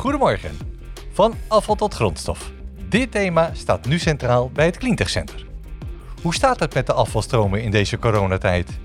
Goedemorgen. 0.00 0.58
Van 1.12 1.34
afval 1.48 1.74
tot 1.74 1.94
grondstof. 1.94 2.52
Dit 2.88 3.10
thema 3.10 3.50
staat 3.54 3.86
nu 3.86 3.98
centraal 3.98 4.50
bij 4.50 4.64
het 4.64 4.78
Cleantech 4.78 5.08
Center. 5.10 5.46
Hoe 6.22 6.34
staat 6.34 6.60
het 6.60 6.74
met 6.74 6.86
de 6.86 6.92
afvalstromen 6.92 7.62
in 7.62 7.70
deze 7.70 7.98
coronatijd? 7.98 8.78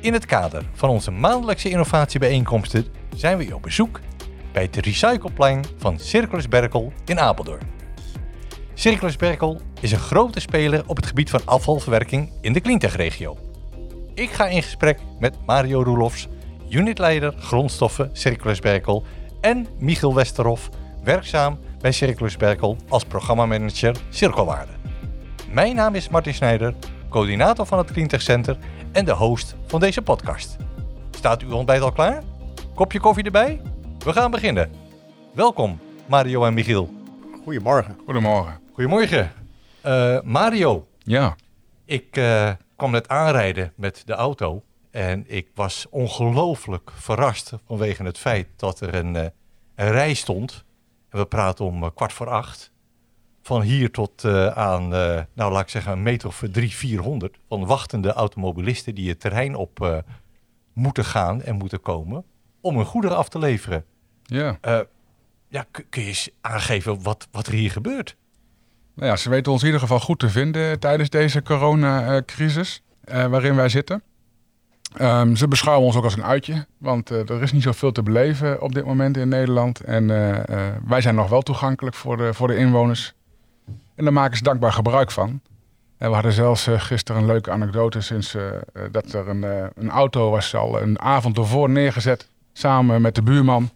In 0.00 0.12
het 0.12 0.26
kader 0.26 0.64
van 0.72 0.88
onze 0.88 1.10
maandelijkse 1.10 1.68
innovatiebijeenkomsten 1.68 2.86
zijn 3.14 3.38
we 3.38 3.54
op 3.54 3.62
bezoek 3.62 4.00
bij 4.52 4.62
het 4.62 4.76
recycleplein 4.76 5.64
van 5.76 5.98
Circulus 5.98 6.48
Berkel 6.48 6.92
in 7.04 7.20
Apeldoorn. 7.20 7.70
Circulus 8.74 9.16
Berkel 9.16 9.60
is 9.80 9.92
een 9.92 9.98
grote 9.98 10.40
speler 10.40 10.82
op 10.86 10.96
het 10.96 11.06
gebied 11.06 11.30
van 11.30 11.42
afvalverwerking 11.44 12.32
in 12.40 12.52
de 12.52 12.60
Cleantech-regio. 12.60 13.36
Ik 14.14 14.30
ga 14.30 14.46
in 14.46 14.62
gesprek 14.62 14.98
met 15.18 15.36
Mario 15.46 15.82
Roelofs, 15.82 16.28
unitleider 16.68 17.34
grondstoffen 17.38 18.10
Circulus 18.12 18.58
Berkel 18.58 19.04
en 19.40 19.66
Michiel 19.78 20.14
Westerhof, 20.14 20.68
werkzaam 21.02 21.58
bij 21.80 21.92
Circulus 21.92 22.36
Berkel 22.36 22.76
als 22.88 23.04
programmamanager 23.04 23.96
Cirkelwaarde. 24.08 24.72
Mijn 25.50 25.74
naam 25.74 25.94
is 25.94 26.08
Martin 26.08 26.34
Snijder, 26.34 26.74
coördinator 27.08 27.66
van 27.66 27.78
het 27.78 27.92
Cleantech 27.92 28.22
Center 28.22 28.56
en 28.92 29.04
de 29.04 29.12
host 29.12 29.56
van 29.66 29.80
deze 29.80 30.02
podcast. 30.02 30.56
Staat 31.10 31.42
uw 31.42 31.52
ontbijt 31.52 31.82
al 31.82 31.92
klaar? 31.92 32.22
Kopje 32.74 33.00
koffie 33.00 33.24
erbij? 33.24 33.60
We 33.98 34.12
gaan 34.12 34.30
beginnen. 34.30 34.70
Welkom, 35.34 35.78
Mario 36.06 36.44
en 36.44 36.54
Michiel. 36.54 36.90
Goedemorgen. 37.44 37.96
Goedemorgen. 38.04 38.58
Goedemorgen. 38.72 39.32
Uh, 39.86 40.20
Mario, 40.24 40.86
Ja, 40.98 41.36
ik 41.84 42.16
uh, 42.16 42.50
kwam 42.76 42.90
net 42.90 43.08
aanrijden 43.08 43.72
met 43.76 44.02
de 44.06 44.12
auto 44.12 44.62
en 44.90 45.24
ik 45.26 45.48
was 45.54 45.86
ongelooflijk 45.90 46.90
verrast 46.94 47.52
vanwege 47.66 48.02
het 48.02 48.18
feit 48.18 48.46
dat 48.56 48.80
er 48.80 48.94
een, 48.94 49.14
uh, 49.14 49.22
een 49.74 49.90
rij 49.90 50.14
stond. 50.14 50.64
En 51.08 51.18
we 51.18 51.26
praten 51.26 51.64
om 51.64 51.94
kwart 51.94 52.12
voor 52.12 52.28
acht. 52.28 52.72
Van 53.42 53.62
hier 53.62 53.90
tot 53.90 54.24
aan, 54.54 54.88
nou 55.32 55.52
laat 55.52 55.62
ik 55.62 55.68
zeggen, 55.68 55.92
een 55.92 56.02
meter 56.02 56.28
of 56.28 56.42
drie, 56.52 56.70
vierhonderd. 56.70 57.38
Van 57.48 57.66
wachtende 57.66 58.12
automobilisten 58.12 58.94
die 58.94 59.08
het 59.08 59.20
terrein 59.20 59.54
op 59.54 60.02
moeten 60.72 61.04
gaan 61.04 61.42
en 61.42 61.56
moeten 61.56 61.80
komen 61.80 62.24
om 62.60 62.76
hun 62.76 62.86
goederen 62.86 63.16
af 63.16 63.28
te 63.28 63.38
leveren. 63.38 63.84
ja. 64.26 64.58
Ja, 65.50 65.66
kun 65.70 66.02
je 66.02 66.08
eens 66.08 66.30
aangeven 66.40 67.02
wat, 67.02 67.28
wat 67.30 67.46
er 67.46 67.52
hier 67.52 67.70
gebeurt? 67.70 68.16
Nou 68.94 69.08
ja, 69.08 69.16
ze 69.16 69.30
weten 69.30 69.52
ons 69.52 69.60
in 69.60 69.66
ieder 69.66 69.80
geval 69.80 70.00
goed 70.00 70.18
te 70.18 70.28
vinden 70.28 70.78
tijdens 70.78 71.10
deze 71.10 71.42
coronacrisis 71.42 72.82
eh, 73.04 73.26
waarin 73.26 73.54
wij 73.54 73.68
zitten. 73.68 74.02
Ehm, 74.96 75.34
ze 75.34 75.48
beschouwen 75.48 75.86
ons 75.86 75.96
ook 75.96 76.04
als 76.04 76.16
een 76.16 76.24
uitje, 76.24 76.66
want 76.78 77.10
eh, 77.10 77.30
er 77.30 77.42
is 77.42 77.52
niet 77.52 77.62
zoveel 77.62 77.92
te 77.92 78.02
beleven 78.02 78.62
op 78.62 78.74
dit 78.74 78.84
moment 78.84 79.16
in 79.16 79.28
Nederland. 79.28 79.80
En 79.80 80.10
eh, 80.10 80.38
eh, 80.38 80.74
wij 80.86 81.00
zijn 81.00 81.14
nog 81.14 81.28
wel 81.28 81.42
toegankelijk 81.42 81.96
voor 81.96 82.16
de, 82.16 82.34
voor 82.34 82.48
de 82.48 82.56
inwoners. 82.56 83.14
En 83.94 84.04
daar 84.04 84.12
maken 84.12 84.36
ze 84.36 84.42
dankbaar 84.42 84.72
gebruik 84.72 85.10
van. 85.10 85.40
En 85.98 86.08
we 86.08 86.14
hadden 86.14 86.32
zelfs 86.32 86.68
gisteren 86.70 87.20
een 87.20 87.26
leuke 87.26 87.50
anekdote 87.50 88.00
sinds 88.00 88.36
dat 88.90 89.12
er 89.12 89.28
een, 89.28 89.42
een 89.74 89.90
auto 89.90 90.30
was 90.30 90.54
al 90.54 90.82
een 90.82 91.00
avond 91.00 91.38
ervoor 91.38 91.70
neergezet 91.70 92.28
samen 92.52 93.02
met 93.02 93.14
de 93.14 93.22
buurman 93.22 93.70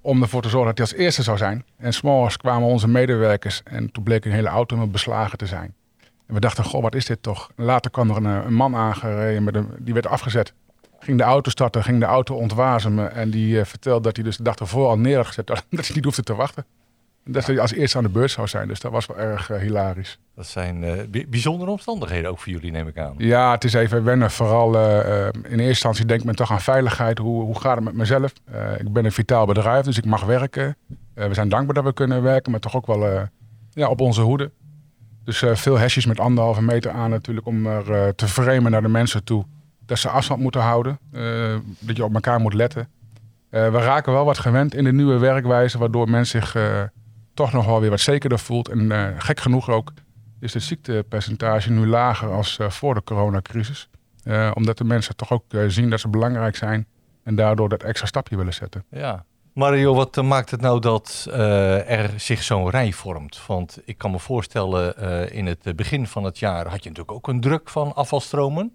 om 0.00 0.22
ervoor 0.22 0.42
te 0.42 0.48
zorgen 0.48 0.74
dat 0.74 0.78
hij 0.78 0.86
als 0.86 1.04
eerste 1.04 1.22
zou 1.22 1.36
zijn. 1.36 1.64
En 1.76 1.92
s'morgens 1.92 2.36
kwamen 2.36 2.68
onze 2.68 2.88
medewerkers 2.88 3.62
en 3.62 3.92
toen 3.92 4.02
bleek 4.02 4.24
een 4.24 4.32
hele 4.32 4.48
auto 4.48 4.76
met 4.76 4.92
beslagen 4.92 5.38
te 5.38 5.46
zijn. 5.46 5.74
En 6.26 6.34
we 6.34 6.40
dachten, 6.40 6.64
goh, 6.64 6.82
wat 6.82 6.94
is 6.94 7.06
dit 7.06 7.22
toch? 7.22 7.50
Later 7.56 7.90
kwam 7.90 8.10
er 8.10 8.16
een, 8.16 8.26
eh, 8.26 8.44
een 8.46 8.54
man 8.54 8.74
aangereden, 8.76 9.44
met 9.44 9.54
een, 9.54 9.68
die 9.78 9.94
werd 9.94 10.06
afgezet. 10.06 10.52
Ging 10.98 11.18
de 11.18 11.24
auto 11.24 11.50
starten, 11.50 11.82
ging 11.82 12.00
de 12.00 12.04
auto 12.06 12.34
ontwasemen 12.34 13.12
en 13.12 13.30
die 13.30 13.58
eh, 13.60 13.64
vertelde 13.64 14.02
dat 14.02 14.16
hij 14.16 14.24
dus 14.24 14.36
de 14.36 14.42
dag 14.42 14.54
ervoor 14.56 14.88
al 14.88 14.98
neer 14.98 15.16
had 15.16 15.26
gezet, 15.26 15.46
dat 15.46 15.62
hij 15.70 15.94
niet 15.94 16.04
hoefde 16.04 16.22
te 16.22 16.34
wachten. 16.34 16.64
En 17.24 17.32
dat 17.32 17.46
hij 17.46 17.58
als 17.60 17.72
eerste 17.72 17.96
aan 17.96 18.02
de 18.02 18.08
beurt 18.10 18.30
zou 18.30 18.48
zijn, 18.48 18.68
dus 18.68 18.80
dat 18.80 18.92
was 18.92 19.06
wel 19.06 19.18
erg 19.18 19.50
eh, 19.50 19.60
hilarisch. 19.60 20.18
Dat 20.34 20.46
zijn 20.46 21.06
bi- 21.10 21.26
bijzondere 21.28 21.70
omstandigheden 21.70 22.30
ook 22.30 22.38
voor 22.38 22.52
jullie, 22.52 22.70
neem 22.70 22.88
ik 22.88 22.98
aan. 22.98 23.14
Ja, 23.18 23.50
het 23.50 23.64
is 23.64 23.72
even 23.72 24.04
wennen. 24.04 24.30
Vooral 24.30 24.74
in 24.76 25.32
eerste 25.42 25.62
instantie 25.62 26.04
denkt 26.04 26.24
men 26.24 26.34
toch 26.34 26.50
aan 26.50 26.60
veiligheid. 26.60 27.18
Hoe, 27.18 27.42
hoe 27.42 27.60
gaat 27.60 27.74
het 27.74 27.84
met 27.84 27.94
mezelf? 27.94 28.32
Ik 28.78 28.92
ben 28.92 29.04
een 29.04 29.12
vitaal 29.12 29.46
bedrijf, 29.46 29.84
dus 29.84 29.98
ik 29.98 30.04
mag 30.04 30.24
werken. 30.24 30.76
We 31.14 31.34
zijn 31.34 31.48
dankbaar 31.48 31.74
dat 31.74 31.84
we 31.84 31.92
kunnen 31.92 32.22
werken, 32.22 32.50
maar 32.50 32.60
toch 32.60 32.76
ook 32.76 32.86
wel 32.86 33.28
ja, 33.70 33.88
op 33.88 34.00
onze 34.00 34.20
hoede. 34.20 34.50
Dus 35.24 35.42
eh, 35.42 35.54
veel 35.54 35.78
hesjes 35.78 36.06
met 36.06 36.20
anderhalve 36.20 36.62
meter 36.62 36.90
aan 36.90 37.10
natuurlijk 37.10 37.46
om 37.46 37.66
er 37.66 37.92
eh, 37.92 38.08
te 38.08 38.28
framen 38.28 38.70
naar 38.70 38.82
de 38.82 38.88
mensen 38.88 39.24
toe. 39.24 39.44
Dat 39.86 39.98
ze 39.98 40.08
afstand 40.08 40.40
moeten 40.40 40.60
houden, 40.60 40.98
eh, 41.12 41.56
dat 41.78 41.96
je 41.96 42.04
op 42.04 42.14
elkaar 42.14 42.40
moet 42.40 42.54
letten. 42.54 42.88
We 43.48 43.70
raken 43.70 44.12
wel 44.12 44.24
wat 44.24 44.38
gewend 44.38 44.74
in 44.74 44.84
de 44.84 44.92
nieuwe 44.92 45.18
werkwijze, 45.18 45.78
waardoor 45.78 46.10
men 46.10 46.26
zich 46.26 46.56
toch 47.34 47.52
nog 47.52 47.66
wel 47.66 47.80
weer 47.80 47.90
wat 47.90 48.00
zekerder 48.00 48.38
voelt. 48.38 48.68
En 48.68 49.14
gek 49.18 49.40
genoeg 49.40 49.70
ook 49.70 49.92
is 50.40 50.54
het 50.54 50.62
ziektepercentage 50.62 51.70
nu 51.70 51.86
lager 51.86 52.30
als 52.30 52.58
voor 52.68 52.94
de 52.94 53.02
coronacrisis. 53.02 53.88
Omdat 54.54 54.78
de 54.78 54.84
mensen 54.84 55.16
toch 55.16 55.32
ook 55.32 55.44
zien 55.66 55.90
dat 55.90 56.00
ze 56.00 56.08
belangrijk 56.08 56.56
zijn 56.56 56.86
en 57.22 57.34
daardoor 57.34 57.68
dat 57.68 57.82
extra 57.82 58.06
stapje 58.06 58.36
willen 58.36 58.54
zetten. 58.54 58.84
Ja. 58.90 59.24
Mario, 59.54 59.94
wat 59.94 60.16
eh, 60.16 60.24
maakt 60.24 60.50
het 60.50 60.60
nou 60.60 60.80
dat 60.80 61.26
eh, 61.30 61.90
er 61.90 62.10
zich 62.20 62.42
zo'n 62.42 62.70
rij 62.70 62.92
vormt? 62.92 63.40
Want 63.46 63.78
ik 63.84 63.98
kan 63.98 64.10
me 64.10 64.18
voorstellen, 64.18 64.96
eh, 64.96 65.36
in 65.38 65.46
het 65.46 65.76
begin 65.76 66.06
van 66.06 66.24
het 66.24 66.38
jaar 66.38 66.66
had 66.68 66.82
je 66.82 66.88
natuurlijk 66.88 67.12
ook 67.16 67.28
een 67.28 67.40
druk 67.40 67.68
van 67.68 67.94
afvalstromen. 67.94 68.72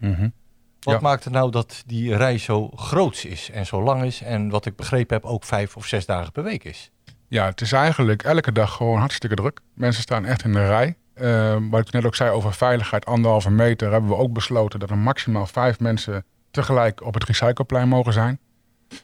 Wat 0.79 0.94
Ja. 0.94 1.00
maakt 1.00 1.23
het 1.23 1.34
nou 1.34 1.51
dat 1.51 1.84
die 1.85 2.16
rij 2.16 2.38
zo 2.38 2.69
groot 2.75 3.23
is 3.28 3.50
en 3.51 3.66
zo 3.66 3.84
lang 3.84 4.03
is 4.03 4.22
en 4.22 4.50
wat 4.50 4.66
ik 4.66 4.75
begrepen 4.75 5.16
heb 5.16 5.25
ook 5.25 5.44
vijf 5.44 5.75
of 5.78 5.85
zes 5.85 6.06
dagen 6.06 6.31
per 6.31 6.44
week 6.44 6.63
is? 6.63 6.91
Ja, 7.28 7.46
het 7.46 7.61
is 7.61 7.72
eigenlijk 7.72 8.23
elke 8.23 8.51
dag 8.51 8.73
gewoon 8.73 9.00
hartstikke 9.00 9.35
druk. 9.35 9.59
Mensen 9.73 10.01
staan 10.01 10.25
echt 10.25 10.44
in 10.44 10.53
de 10.53 10.67
rij. 10.67 10.96
Eh, 11.13 11.57
wat 11.69 11.79
ik 11.88 11.91
net 11.94 12.06
ook 12.06 12.16
zei 12.16 12.31
over 12.31 12.53
veiligheid, 12.53 13.06
anderhalve 13.06 13.51
meter, 13.51 13.91
hebben 13.91 14.09
we 14.09 14.16
ook 14.16 14.34
besloten 14.34 14.79
dat 14.79 14.90
er 14.90 14.97
maximaal 14.97 15.46
vijf 15.46 15.79
mensen 15.79 16.25
tegelijk 16.51 17.03
op 17.06 17.13
het 17.13 17.23
recycleplein 17.23 17.88
mogen 17.88 18.13
zijn. 18.13 18.40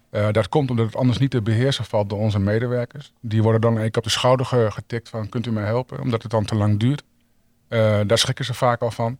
Eh, 0.10 0.32
dat 0.32 0.50
komt 0.50 0.70
omdat 0.70 0.86
het 0.86 0.96
anders 0.96 1.18
niet 1.18 1.32
te 1.32 1.42
beheersen 1.42 1.86
valt 1.86 2.10
door 2.10 2.20
onze 2.20 2.40
medewerkers. 2.40 3.14
Die 3.22 3.44
worden 3.44 3.62
dan 3.62 3.76
keer 3.76 3.98
op 3.98 4.04
de 4.04 4.10
schouder 4.10 4.46
ge- 4.46 4.72
getikt 4.72 5.10
van 5.10 5.30
kunt 5.30 5.46
u 5.46 5.52
mij 5.52 5.66
helpen, 5.66 6.02
omdat 6.02 6.22
het 6.22 6.32
dan 6.32 6.46
te 6.46 6.56
lang 6.56 6.80
duurt. 6.80 7.04
Eh, 7.68 8.00
daar 8.08 8.18
schrikken 8.18 8.46
ze 8.46 8.54
vaak 8.54 8.82
al 8.82 8.92
van. 8.92 9.18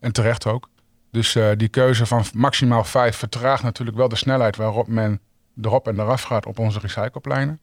En 0.00 0.12
terecht 0.12 0.46
ook. 0.46 0.68
Dus 1.10 1.34
eh, 1.34 1.48
die 1.56 1.68
keuze 1.68 2.06
van 2.06 2.24
maximaal 2.34 2.84
vijf 2.84 3.16
vertraagt 3.16 3.62
natuurlijk 3.62 3.96
wel 3.96 4.08
de 4.08 4.16
snelheid 4.16 4.56
waarop 4.56 4.88
men 4.88 5.20
erop 5.62 5.88
en 5.88 6.00
eraf 6.00 6.22
gaat 6.22 6.46
op 6.46 6.58
onze 6.58 6.78
recyclepleinen. 6.78 7.60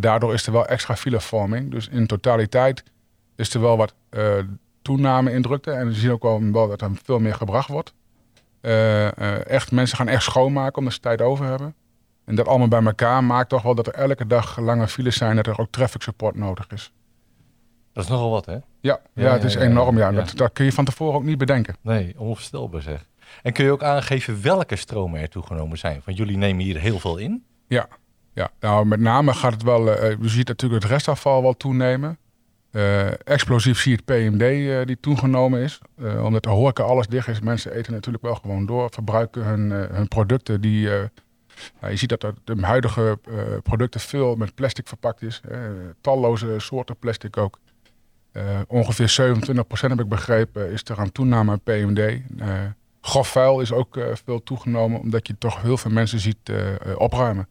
Daardoor 0.00 0.34
is 0.34 0.46
er 0.46 0.52
wel 0.52 0.66
extra 0.66 0.96
filevorming. 0.96 1.70
Dus 1.70 1.88
in 1.88 2.06
totaliteit 2.06 2.82
is 3.36 3.54
er 3.54 3.60
wel 3.60 3.76
wat 3.76 3.94
toename 4.82 5.32
in 5.32 5.42
drukte. 5.42 5.70
En 5.70 5.86
we 5.86 5.92
zien 5.92 6.10
ook 6.10 6.22
wel, 6.22 6.50
wel 6.52 6.68
dat 6.68 6.80
er 6.80 6.90
veel 7.02 7.18
meer 7.18 7.34
gebracht 7.34 7.68
wordt. 7.68 7.94
Eh, 8.66 9.06
eh, 9.06 9.46
echt, 9.46 9.72
mensen 9.72 9.96
gaan 9.96 10.08
echt 10.08 10.22
schoonmaken 10.22 10.78
omdat 10.78 10.92
ze 10.92 11.00
tijd 11.00 11.20
over 11.20 11.46
hebben. 11.46 11.74
En 12.24 12.34
dat 12.34 12.48
allemaal 12.48 12.68
bij 12.68 12.82
elkaar 12.82 13.24
maakt 13.24 13.48
toch 13.48 13.62
wel 13.62 13.74
dat 13.74 13.86
er 13.86 13.92
elke 13.94 14.26
dag 14.26 14.58
lange 14.58 14.88
files 14.88 15.16
zijn. 15.16 15.36
Dat 15.36 15.46
er 15.46 15.58
ook 15.58 15.70
traffic 15.70 16.02
support 16.02 16.36
nodig 16.36 16.66
is. 16.68 16.92
Dat 17.92 18.04
is 18.04 18.10
nogal 18.10 18.30
wat, 18.30 18.46
hè? 18.46 18.52
Ja, 18.52 18.60
ja, 18.80 19.00
Ja, 19.14 19.32
het 19.32 19.44
is 19.44 19.54
ja, 19.54 19.60
enorm. 19.60 19.98
Ja. 19.98 20.08
ja. 20.08 20.16
Dat, 20.16 20.32
dat 20.36 20.52
kun 20.52 20.64
je 20.64 20.72
van 20.72 20.84
tevoren 20.84 21.14
ook 21.14 21.24
niet 21.24 21.38
bedenken. 21.38 21.76
Nee, 21.80 22.14
onvoorstelbaar 22.18 22.82
zeg. 22.82 23.06
En 23.42 23.52
kun 23.52 23.64
je 23.64 23.70
ook 23.70 23.82
aangeven 23.82 24.42
welke 24.42 24.76
stromen 24.76 25.20
er 25.20 25.28
toegenomen 25.28 25.78
zijn? 25.78 26.02
Want 26.04 26.16
jullie 26.16 26.36
nemen 26.36 26.64
hier 26.64 26.78
heel 26.78 26.98
veel 26.98 27.16
in. 27.16 27.44
Ja, 27.68 27.88
ja. 28.32 28.50
nou 28.60 28.86
met 28.86 29.00
name 29.00 29.34
gaat 29.34 29.52
het 29.52 29.62
wel. 29.62 29.90
eh 29.90 30.16
je 30.20 30.28
ziet 30.28 30.48
natuurlijk 30.48 30.82
het 30.82 30.92
restafval 30.92 31.42
wel 31.42 31.56
toenemen. 31.56 32.18
Eh, 32.70 33.06
explosief 33.24 33.80
zie 33.80 33.90
je 33.90 33.96
het 33.96 34.04
PMD 34.04 34.42
eh, 34.42 34.86
die 34.86 35.00
toegenomen 35.00 35.60
is. 35.60 35.78
Eh, 35.98 36.24
omdat 36.24 36.42
de 36.42 36.48
horeca 36.48 36.82
alles 36.82 37.06
dicht 37.06 37.28
is. 37.28 37.40
Mensen 37.40 37.72
eten 37.74 37.92
natuurlijk 37.92 38.24
wel 38.24 38.34
gewoon 38.34 38.66
door. 38.66 38.88
Verbruiken 38.90 39.44
hun, 39.44 39.70
hun 39.70 40.08
producten. 40.08 40.60
Die, 40.60 40.88
nou, 40.88 41.90
je 41.90 41.96
ziet 41.96 42.08
dat 42.08 42.32
de 42.44 42.56
huidige 42.60 43.18
producten 43.62 44.00
veel 44.00 44.36
met 44.36 44.54
plastic 44.54 44.88
verpakt 44.88 45.22
is. 45.22 45.40
talloze 46.00 46.54
soorten 46.58 46.96
plastic 46.96 47.36
ook. 47.36 47.58
Ongeveer 48.66 49.08
27% 49.08 49.90
heb 49.90 50.00
ik 50.00 50.08
begrepen 50.08 50.72
is 50.72 50.82
er 50.84 50.98
aan 50.98 51.12
toename 51.12 51.50
aan 51.50 51.60
PMD. 51.60 52.20
Grof 53.00 53.36
is 53.36 53.72
ook 53.72 53.98
veel 54.24 54.42
toegenomen. 54.42 55.00
Omdat 55.00 55.26
je 55.26 55.38
toch 55.38 55.62
heel 55.62 55.76
veel 55.76 55.90
mensen 55.90 56.20
ziet 56.20 56.52
opruimen 56.96 57.48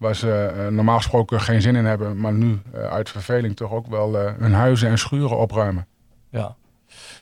waar 0.00 0.16
ze 0.16 0.32
eh, 0.32 0.66
normaal 0.66 0.96
gesproken 0.96 1.40
geen 1.40 1.62
zin 1.62 1.76
in 1.76 1.84
hebben, 1.84 2.16
maar 2.16 2.32
nu 2.32 2.60
eh, 2.72 2.82
uit 2.82 3.10
verveling 3.10 3.56
toch 3.56 3.70
ook 3.70 3.86
wel 3.86 4.18
eh, 4.18 4.32
hun 4.38 4.52
huizen 4.52 4.88
en 4.88 4.98
schuren 4.98 5.38
opruimen. 5.38 5.86
Ja. 6.30 6.56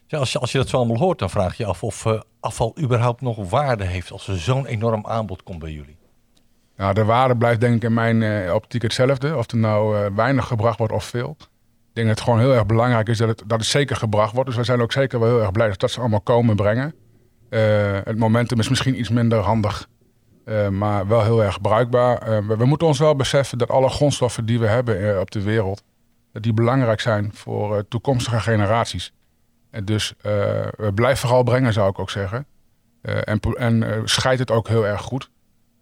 ja 0.07 0.19
als, 0.19 0.33
je, 0.33 0.39
als 0.39 0.53
je 0.53 0.59
dat 0.59 0.69
zo 0.69 0.77
allemaal 0.77 0.99
hoort, 0.99 1.19
dan 1.19 1.31
vraag 1.31 1.57
je 1.57 1.63
je 1.63 1.69
af 1.69 1.83
of 1.83 2.07
afval 2.41 2.77
überhaupt 2.81 3.21
nog 3.21 3.51
waarde 3.51 3.85
heeft 3.85 4.11
als 4.11 4.29
er 4.29 4.39
zo'n 4.39 4.67
enorm 4.67 5.07
aanbod 5.07 5.43
komt 5.43 5.59
bij 5.59 5.71
jullie. 5.71 5.97
Nou, 6.77 6.95
de 6.95 7.05
waarde 7.05 7.37
blijft 7.37 7.61
denk 7.61 7.75
ik 7.75 7.83
in 7.83 7.95
mijn 7.95 8.53
optiek 8.53 8.83
hetzelfde, 8.83 9.37
of 9.37 9.51
er 9.51 9.57
nou 9.57 10.15
weinig 10.15 10.47
gebracht 10.47 10.79
wordt 10.79 10.93
of 10.93 11.05
veel. 11.05 11.37
Ik 11.39 11.47
denk 11.93 12.07
dat 12.07 12.17
het 12.19 12.21
gewoon 12.21 12.41
heel 12.41 12.55
erg 12.55 12.67
belangrijk 12.67 13.09
is 13.09 13.19
dat 13.19 13.29
het, 13.29 13.43
dat 13.47 13.59
het 13.59 13.69
zeker 13.69 13.97
gebracht 13.97 14.33
wordt. 14.33 14.49
Dus 14.49 14.59
we 14.59 14.65
zijn 14.65 14.81
ook 14.81 14.93
zeker 14.93 15.21
wel 15.21 15.29
heel 15.29 15.41
erg 15.41 15.53
blij 15.53 15.69
dat 15.69 15.81
dat 15.81 15.91
ze 15.91 16.01
allemaal 16.01 16.21
komen 16.21 16.57
brengen. 16.57 16.95
Het 18.05 18.19
momentum 18.19 18.59
is 18.59 18.69
misschien 18.69 18.99
iets 18.99 19.09
minder 19.09 19.39
handig 19.39 19.89
maar 20.71 21.07
wel 21.07 21.23
heel 21.23 21.43
erg 21.43 21.61
bruikbaar. 21.61 22.47
we, 22.47 22.57
we, 22.57 22.65
moeten 22.65 22.87
ons 22.87 22.99
wel 22.99 23.17
beseffen 23.17 23.59
dat 23.59 23.71
alle 23.71 23.89
grondstoffen 23.89 24.47
die 24.47 24.61
we 24.61 24.67
hebben 24.67 25.21
op 25.21 25.31
de 25.31 25.43
wereld, 25.43 25.83
dat 26.33 26.43
die 26.43 26.53
belangrijk 26.53 27.01
zijn 27.01 27.31
voor 27.35 27.89
toekomstige 27.89 28.41
generaties. 28.41 29.13
En 29.71 29.85
dus 29.85 30.15
blijven 30.95 31.19
vooral 31.19 31.43
brengen, 31.43 31.73
zou 31.73 31.91
ik 31.91 31.99
ook 31.99 32.11
zeggen. 32.11 32.47
en 33.03 33.41
en 33.41 34.03
scheidt 34.05 34.41
het 34.41 34.51
ook 34.51 34.69
heel 34.69 34.87
erg 34.87 35.03
goed. 35.03 35.31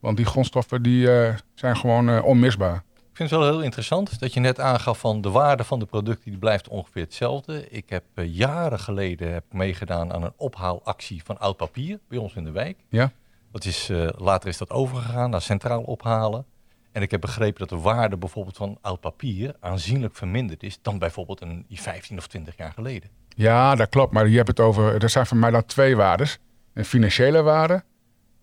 Want 0.01 0.17
die 0.17 0.27
grondstoffen 0.27 0.83
die, 0.83 1.09
zijn 1.55 1.77
gewoon 1.77 2.23
onmisbaar. 2.23 2.85
Ik 3.17 3.23
vind 3.23 3.35
het 3.35 3.41
wel 3.41 3.57
heel 3.59 3.65
interessant 3.65 4.21
dat 4.21 4.35
je 4.35 4.41
net 4.41 4.61
aangaf 4.61 4.99
van 4.99 5.21
de 5.21 5.31
waarde 5.31 5.65
van 5.65 5.79
de 5.79 5.87
producten 5.87 6.31
die 6.31 6.39
blijft 6.39 6.69
ongeveer 6.69 7.03
hetzelfde. 7.03 7.69
Ik 7.69 7.91
heb 7.91 8.05
uh, 8.15 8.35
jaren 8.35 8.79
geleden 8.79 9.33
heb 9.33 9.45
meegedaan 9.53 10.13
aan 10.13 10.23
een 10.23 10.33
ophaalactie 10.37 11.23
van 11.25 11.39
oud 11.39 11.57
papier 11.57 11.99
bij 12.09 12.19
ons 12.19 12.35
in 12.35 12.45
de 12.45 12.51
wijk. 12.51 12.79
Ja. 12.89 13.13
Dat 13.57 13.65
is, 13.65 13.91
uh, 13.91 14.09
later 14.17 14.49
is 14.49 14.59
dat 14.59 14.71
overgegaan 14.71 15.31
naar 15.31 15.43
centraal 15.43 15.83
ophalen. 15.83 16.45
En 16.93 17.03
ik 17.03 17.11
heb 17.11 17.21
begrepen 17.21 17.59
dat 17.59 17.69
de 17.69 17.79
waarde 17.79 18.17
bijvoorbeeld 18.17 18.57
van 18.57 18.79
oud 18.81 19.01
papier 19.01 19.55
aanzienlijk 19.61 20.17
verminderd 20.17 20.63
is 20.63 20.79
dan 20.83 20.99
bijvoorbeeld 20.99 21.41
een 21.41 21.67
15 21.71 22.19
of 22.19 22.27
20 22.27 22.57
jaar 22.57 22.73
geleden. 22.73 23.11
Ja, 23.29 23.75
dat 23.75 23.89
klopt. 23.89 24.13
Maar 24.13 24.29
je 24.29 24.37
hebt 24.37 24.49
het 24.49 24.61
over, 24.61 25.03
er 25.03 25.11
zijn 25.11 25.27
voor 25.27 25.37
mij 25.37 25.51
dan 25.51 25.65
twee 25.65 25.97
waardes. 25.97 26.39
Een 26.75 26.85
financiële 26.85 27.43
waarde 27.43 27.83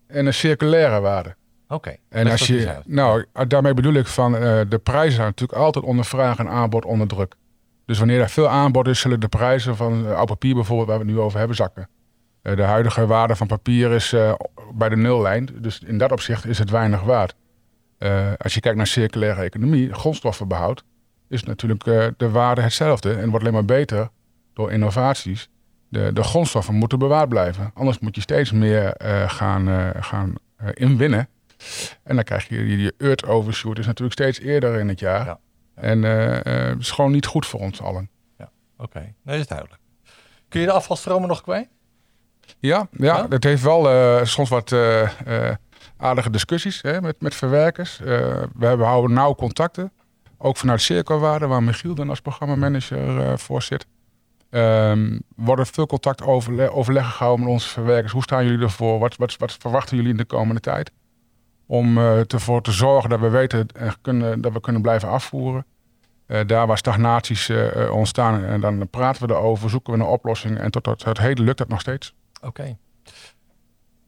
en 0.06 0.26
een 0.26 0.34
circulaire 0.34 1.00
waarde. 1.00 1.36
Oké. 1.68 1.96
En 2.08 2.30
als 2.30 2.46
je, 2.46 2.78
nou, 2.84 3.24
daarmee 3.48 3.74
bedoel 3.74 3.94
ik 3.94 4.06
van 4.06 4.34
uh, 4.34 4.40
de 4.68 4.80
prijzen 4.82 5.14
zijn 5.14 5.26
natuurlijk 5.26 5.58
altijd 5.58 5.84
onder 5.84 6.04
vraag 6.04 6.38
en 6.38 6.48
aanbod 6.48 6.84
onder 6.84 7.06
druk. 7.06 7.34
Dus 7.86 7.98
wanneer 7.98 8.20
er 8.20 8.30
veel 8.30 8.48
aanbod 8.48 8.88
is, 8.88 9.00
zullen 9.00 9.20
de 9.20 9.28
prijzen 9.28 9.76
van 9.76 10.06
uh, 10.06 10.16
oud 10.16 10.26
papier 10.26 10.54
bijvoorbeeld, 10.54 10.88
waar 10.88 10.98
we 10.98 11.04
het 11.04 11.14
nu 11.14 11.20
over 11.20 11.38
hebben, 11.38 11.56
zakken. 11.56 11.88
Uh, 12.42 12.56
de 12.56 12.62
huidige 12.62 13.06
waarde 13.06 13.36
van 13.36 13.46
papier 13.46 13.90
is 13.92 14.14
bij 14.74 14.88
de 14.88 14.96
nullijn, 14.96 15.48
dus 15.60 15.80
in 15.80 15.98
dat 15.98 16.12
opzicht 16.12 16.46
is 16.46 16.58
het 16.58 16.70
weinig 16.70 17.02
waard. 17.02 17.34
als 18.38 18.54
je 18.54 18.60
kijkt 18.60 18.76
naar 18.76 18.86
circulaire 18.86 19.42
economie, 19.42 19.92
grondstoffenbehoud, 19.92 20.84
is 21.28 21.42
natuurlijk 21.42 21.84
de 22.16 22.30
waarde 22.30 22.60
hetzelfde 22.60 23.14
en 23.14 23.28
wordt 23.28 23.40
alleen 23.40 23.52
maar 23.52 23.64
beter 23.64 24.10
door 24.52 24.72
innovaties. 24.72 25.48
De, 25.88 26.12
de 26.12 26.22
grondstoffen 26.22 26.74
moeten 26.74 26.98
bewaard 26.98 27.28
blijven, 27.28 27.70
anders 27.74 27.98
moet 27.98 28.14
je 28.14 28.20
steeds 28.20 28.52
meer 28.52 28.94
gaan, 29.26 29.92
gaan 30.00 30.34
inwinnen. 30.74 31.28
En 32.02 32.14
dan 32.14 32.24
krijg 32.24 32.48
je 32.48 32.78
je 32.78 32.94
Earth 32.98 33.26
Overshoot, 33.26 33.78
is 33.78 33.86
natuurlijk 33.86 34.20
steeds 34.20 34.38
eerder 34.38 34.78
in 34.78 34.88
het 34.88 35.00
jaar. 35.00 35.26
Ja. 35.26 35.38
En 35.74 36.02
uh, 36.02 36.78
is 36.78 36.90
gewoon 36.90 37.12
niet 37.12 37.26
goed 37.26 37.46
voor 37.46 37.60
ons 37.60 37.80
allen. 37.80 38.10
Ja, 38.38 38.50
oké. 38.76 38.82
Okay. 38.82 39.14
dat 39.24 39.34
is 39.34 39.46
duidelijk. 39.46 39.80
Kun 40.48 40.60
je 40.60 40.66
de 40.66 40.72
afvalstromen 40.72 41.28
nog 41.28 41.42
kwijt? 41.42 41.68
Ja, 42.58 42.88
ja, 42.90 43.26
dat 43.26 43.42
heeft 43.42 43.62
wel 43.62 43.90
uh, 43.90 44.24
soms 44.24 44.48
wat 44.48 44.70
uh, 44.70 45.08
aardige 45.96 46.30
discussies 46.30 46.82
hè, 46.82 47.00
met, 47.00 47.20
met 47.20 47.34
verwerkers. 47.34 47.98
we 47.98 48.48
hebben, 48.58 48.86
houden 48.86 49.12
nauw 49.12 49.34
contacten. 49.34 49.92
Ook 50.38 50.56
vanuit 50.56 50.80
Cirkelwaarde, 50.80 51.46
waar 51.46 51.62
Michiel 51.62 51.94
dan 51.94 52.08
als 52.08 52.20
programmamanager 52.20 53.38
voor 53.38 53.62
zit. 53.62 53.86
Um, 54.50 55.22
worden 55.36 55.66
veel 55.66 55.86
contact 55.86 56.22
overleg, 56.22 56.70
overleggen 56.70 57.12
gehouden 57.12 57.44
met 57.44 57.54
onze 57.54 57.68
verwerkers. 57.68 58.12
Hoe 58.12 58.22
staan 58.22 58.44
jullie 58.44 58.64
ervoor? 58.64 58.98
Wat, 58.98 59.16
wat, 59.16 59.36
wat 59.36 59.56
verwachten 59.60 59.96
jullie 59.96 60.10
in 60.10 60.16
de 60.16 60.24
komende 60.24 60.60
tijd? 60.60 60.90
Om 61.66 61.98
uh, 61.98 62.32
ervoor 62.32 62.62
te 62.62 62.72
zorgen 62.72 63.10
dat 63.10 63.20
we 63.20 63.28
weten 63.28 63.66
en 63.74 63.94
kunnen, 64.00 64.40
dat 64.40 64.52
we 64.52 64.60
kunnen 64.60 64.82
blijven 64.82 65.08
afvoeren. 65.08 65.66
Uh, 66.26 66.40
daar 66.46 66.66
waar 66.66 66.78
stagnaties 66.78 67.48
uh, 67.48 67.92
ontstaan, 67.92 68.44
en 68.44 68.60
dan 68.60 68.88
praten 68.90 69.26
we 69.26 69.34
erover, 69.34 69.70
zoeken 69.70 69.92
we 69.92 69.98
een 69.98 70.04
oplossing. 70.04 70.58
En 70.58 70.70
tot, 70.70 70.82
tot 70.82 71.04
het 71.04 71.18
heden 71.18 71.44
lukt 71.44 71.58
dat 71.58 71.68
nog 71.68 71.80
steeds. 71.80 72.14
Oké. 72.44 72.76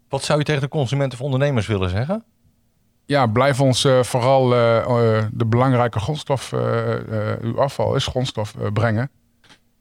Wat 0.09 0.23
zou 0.23 0.39
je 0.39 0.45
tegen 0.45 0.61
de 0.61 0.69
consumenten 0.69 1.19
of 1.19 1.25
ondernemers 1.25 1.67
willen 1.67 1.91
zeggen? 1.91 2.25
Ja, 3.05 3.27
blijf 3.27 3.61
ons 3.61 3.89
vooral 4.01 4.49
de 5.33 5.47
belangrijke 5.47 6.01
grondstof, 6.01 6.53
uw 7.41 7.61
afval 7.61 7.95
is 7.95 8.07
grondstof, 8.07 8.55
brengen. 8.73 9.11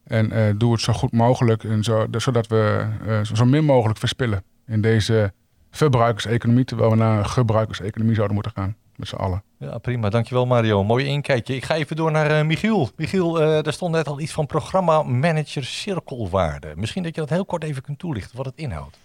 En 0.03 0.57
doe 0.57 0.71
het 0.71 0.81
zo 0.81 0.93
goed 0.93 1.11
mogelijk, 1.11 1.63
en 1.63 1.83
zo, 1.83 2.07
zodat 2.11 2.47
we 2.47 2.87
zo 3.33 3.45
min 3.45 3.65
mogelijk 3.65 3.99
verspillen 3.99 4.43
in 4.67 4.81
deze 4.81 5.33
verbruikerseconomie, 5.71 6.65
terwijl 6.65 6.89
we 6.89 6.95
naar 6.95 7.17
een 7.17 7.29
gebruikerseconomie 7.29 8.15
zouden 8.15 8.35
moeten 8.35 8.53
gaan. 8.55 8.75
Met 8.95 9.07
z'n 9.07 9.15
allen. 9.15 9.43
Ja, 9.65 9.77
prima. 9.77 10.09
Dankjewel 10.09 10.45
Mario. 10.45 10.83
Mooi 10.83 11.05
inkijkje. 11.05 11.55
Ik 11.55 11.65
ga 11.65 11.75
even 11.75 11.95
door 11.95 12.11
naar 12.11 12.31
uh, 12.31 12.45
Michiel. 12.45 12.89
Michiel, 12.95 13.41
uh, 13.41 13.65
er 13.65 13.73
stond 13.73 13.91
net 13.91 14.07
al 14.07 14.19
iets 14.19 14.31
van 14.31 14.45
programma 14.45 15.03
manager 15.03 15.63
cirkelwaarde. 15.63 16.73
Misschien 16.75 17.03
dat 17.03 17.15
je 17.15 17.21
dat 17.21 17.29
heel 17.29 17.45
kort 17.45 17.63
even 17.63 17.81
kunt 17.81 17.99
toelichten, 17.99 18.37
wat 18.37 18.45
het 18.45 18.55
inhoudt. 18.55 18.97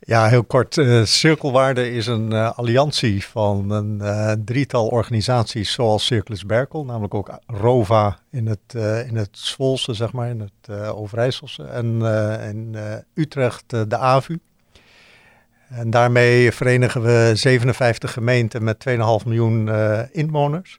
Ja, 0.00 0.28
heel 0.28 0.44
kort. 0.44 0.76
Uh, 0.76 1.04
Cirkelwaarde 1.04 1.90
is 1.92 2.06
een 2.06 2.32
alliantie 2.32 3.24
van 3.24 3.70
een 3.70 4.44
drietal 4.44 4.86
organisaties 4.86 5.72
zoals 5.72 6.06
Circulus 6.06 6.46
Berkel, 6.46 6.84
namelijk 6.84 7.14
ook 7.14 7.38
ROVA 7.46 8.18
in 8.30 8.46
het, 8.46 8.74
in 9.08 9.16
het 9.16 9.28
Zwolse, 9.32 9.94
zeg 9.94 10.12
maar, 10.12 10.28
in 10.28 10.40
het 10.40 10.90
Overijsselse. 10.94 11.64
En 11.64 12.02
in 12.50 12.76
Utrecht 13.14 13.68
de 13.68 13.96
AVU. 13.96 14.38
En 15.68 15.90
daarmee 15.90 16.52
verenigen 16.52 17.02
we 17.02 17.30
57 17.34 18.12
gemeenten 18.12 18.64
met 18.64 18.84
2,5 18.88 18.96
miljoen 19.26 19.66
uh, 19.66 20.00
inwoners. 20.12 20.78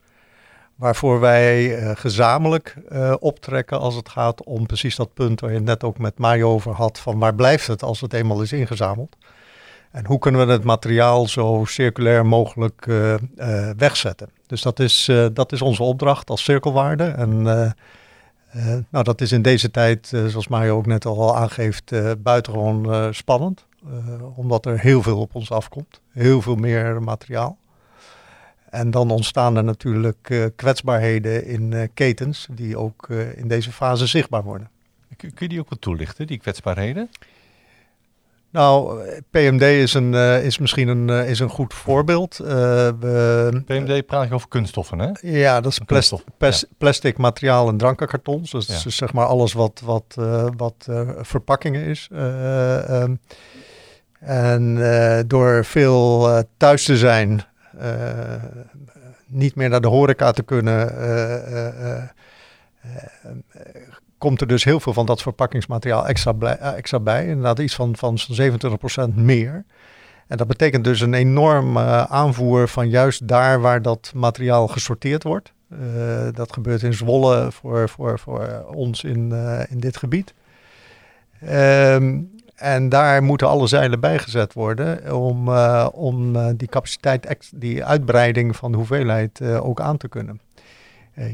Waarvoor 0.76 1.20
wij 1.20 1.80
uh, 1.80 1.92
gezamenlijk 1.96 2.76
uh, 2.92 3.14
optrekken 3.20 3.80
als 3.80 3.96
het 3.96 4.10
gaat 4.10 4.44
om 4.44 4.66
precies 4.66 4.96
dat 4.96 5.14
punt 5.14 5.40
waar 5.40 5.54
je 5.54 5.60
net 5.60 5.84
ook 5.84 5.98
met 5.98 6.18
Mario 6.18 6.50
over 6.50 6.72
had. 6.72 7.00
Van 7.00 7.20
waar 7.20 7.36
blijft 7.36 7.68
het 7.68 7.84
als 7.84 8.02
het 8.02 8.14
eenmaal 8.14 8.42
is 8.42 8.52
ingezameld? 8.52 9.16
En 9.92 10.06
hoe 10.06 10.20
kunnen 10.20 10.48
we 10.48 10.52
het 10.54 10.64
materiaal 10.64 11.28
zo 11.28 11.64
circulair 11.68 12.26
mogelijk 12.26 12.86
wegzetten? 13.78 14.30
Dus 14.48 14.62
dat 14.62 14.80
is, 14.80 15.12
dat 15.34 15.52
is 15.52 15.62
onze 15.62 15.84
opdracht 15.84 16.30
als 16.30 16.44
cirkelwaarde. 16.44 17.04
En 17.04 17.46
nou, 18.90 19.04
dat 19.04 19.22
is 19.22 19.32
in 19.32 19.42
deze 19.42 19.72
tijd, 19.72 20.08
zoals 20.08 20.48
Mario 20.48 20.78
ook 20.78 20.86
net 20.86 21.06
al 21.06 21.38
aangeeft, 21.38 21.92
buitengewoon 22.22 23.14
spannend. 23.14 23.66
Uh, 23.86 24.38
omdat 24.38 24.66
er 24.66 24.80
heel 24.80 25.02
veel 25.02 25.20
op 25.20 25.36
ons 25.36 25.52
afkomt. 25.52 26.02
Heel 26.12 26.42
veel 26.42 26.56
meer 26.56 27.04
materiaal. 27.04 27.58
En 28.70 28.92
dan 28.92 29.12
ontstaan 29.12 29.58
er 29.58 29.64
natuurlijk 29.64 30.30
uh, 30.30 30.46
kwetsbaarheden 30.56 31.46
in 31.46 31.72
uh, 31.72 31.84
ketens 31.94 32.48
die 32.52 32.78
ook 32.78 33.10
in 33.36 33.48
deze 33.48 33.72
fase 33.72 34.08
zichtbaar 34.08 34.44
worden. 34.44 34.70
Kun 35.18 35.32
je 35.38 35.48
die 35.48 35.60
ook 35.60 35.70
wat 35.70 35.82
toelichten, 35.82 36.28
die 36.28 36.38
kwetsbaarheden? 36.38 37.10
Nou, 38.58 39.02
PMD 39.30 39.62
is, 39.62 39.94
een, 39.94 40.14
is 40.44 40.58
misschien 40.58 40.88
een, 40.88 41.10
is 41.10 41.40
een 41.40 41.50
goed 41.50 41.74
voorbeeld. 41.74 42.38
we, 42.38 43.62
PMD 43.66 44.06
praat 44.06 44.28
je 44.28 44.34
over 44.34 44.48
kunststoffen, 44.48 45.00
hè? 45.00 45.10
Ja, 45.22 45.62
dat 45.62 45.72
is 45.72 45.80
plastic, 45.86 46.24
plas, 46.38 46.66
plastic 46.78 47.18
materiaal 47.18 47.68
en 47.68 47.78
drankenkartons. 47.78 48.52
Dus, 48.52 48.68
ja. 48.68 48.84
dus 48.84 48.96
zeg 48.96 49.14
maar 49.14 49.26
alles 49.26 49.54
wat, 49.54 49.82
wat, 49.86 50.16
wat 50.58 50.88
verpakkingen 51.22 51.84
is. 51.84 52.10
Ehm, 52.12 53.16
en 54.20 54.78
door 55.28 55.66
veel 55.66 56.44
thuis 56.58 56.84
te 56.84 56.98
zijn, 56.98 57.44
niet 59.28 59.56
meer 59.56 59.70
naar 59.70 59.82
de 59.82 59.88
horeca 59.88 60.32
te 60.32 60.44
kunnen, 60.44 60.88
komt 64.18 64.42
er 64.42 64.48
dus 64.48 64.64
heel 64.64 64.80
veel 64.80 64.94
van 64.94 65.06
dat 65.06 65.22
verpakkingsmateriaal 65.22 66.08
extra, 66.08 66.32
blij, 66.32 66.58
extra 66.58 67.00
bij. 67.00 67.26
Inderdaad 67.26 67.60
iets 67.60 67.76
van, 67.76 67.96
van 67.96 68.18
27% 69.12 69.14
meer. 69.14 69.66
En 70.28 70.38
dat 70.38 70.48
betekent 70.48 70.84
dus 70.84 71.02
een 71.02 71.14
enorm 71.14 71.78
aanvoer 71.78 72.68
van 72.68 72.90
juist 72.90 73.28
daar 73.28 73.62
waar 73.62 73.82
dat 73.82 74.12
materiaal 74.16 74.68
gesorteerd 74.68 75.24
wordt. 75.24 75.54
dat 76.34 76.54
gebeurt 76.54 76.84
in 76.84 76.94
Zwolle 76.94 77.52
voor, 77.52 77.90
voor, 77.90 78.20
voor 78.20 78.66
ons 78.74 79.04
in, 79.04 79.32
in 79.70 79.80
dit 79.80 79.98
gebied. 79.98 80.34
Um, 81.44 82.36
en 82.56 82.90
daar 82.90 83.24
moeten 83.24 83.48
alle 83.48 83.68
zeilen 83.68 84.00
bijgezet 84.00 84.54
worden 84.54 85.16
om, 85.16 85.50
om 85.86 86.38
die 86.58 86.68
capaciteit, 86.68 87.52
die 87.56 87.86
uitbreiding 87.86 88.56
van 88.56 88.72
de 88.72 88.78
hoeveelheid 88.78 89.42
ook 89.42 89.82
aan 89.82 89.98
te 89.98 90.08
kunnen. 90.08 90.40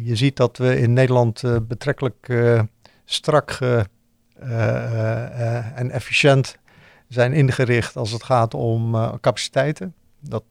je 0.04 0.16
ziet 0.16 0.36
dat 0.36 0.58
we 0.58 0.80
in 0.80 0.94
Nederland 0.94 1.44
betrekkelijk 1.68 2.28
strak 3.06 3.60
en 5.76 5.92
efficiënt 5.92 6.58
zijn 7.08 7.34
ingericht 7.34 7.96
als 7.96 8.12
het 8.12 8.24
gaat 8.24 8.54
om 8.54 8.92
capaciteiten. 9.22 9.94
Dat 10.20 10.44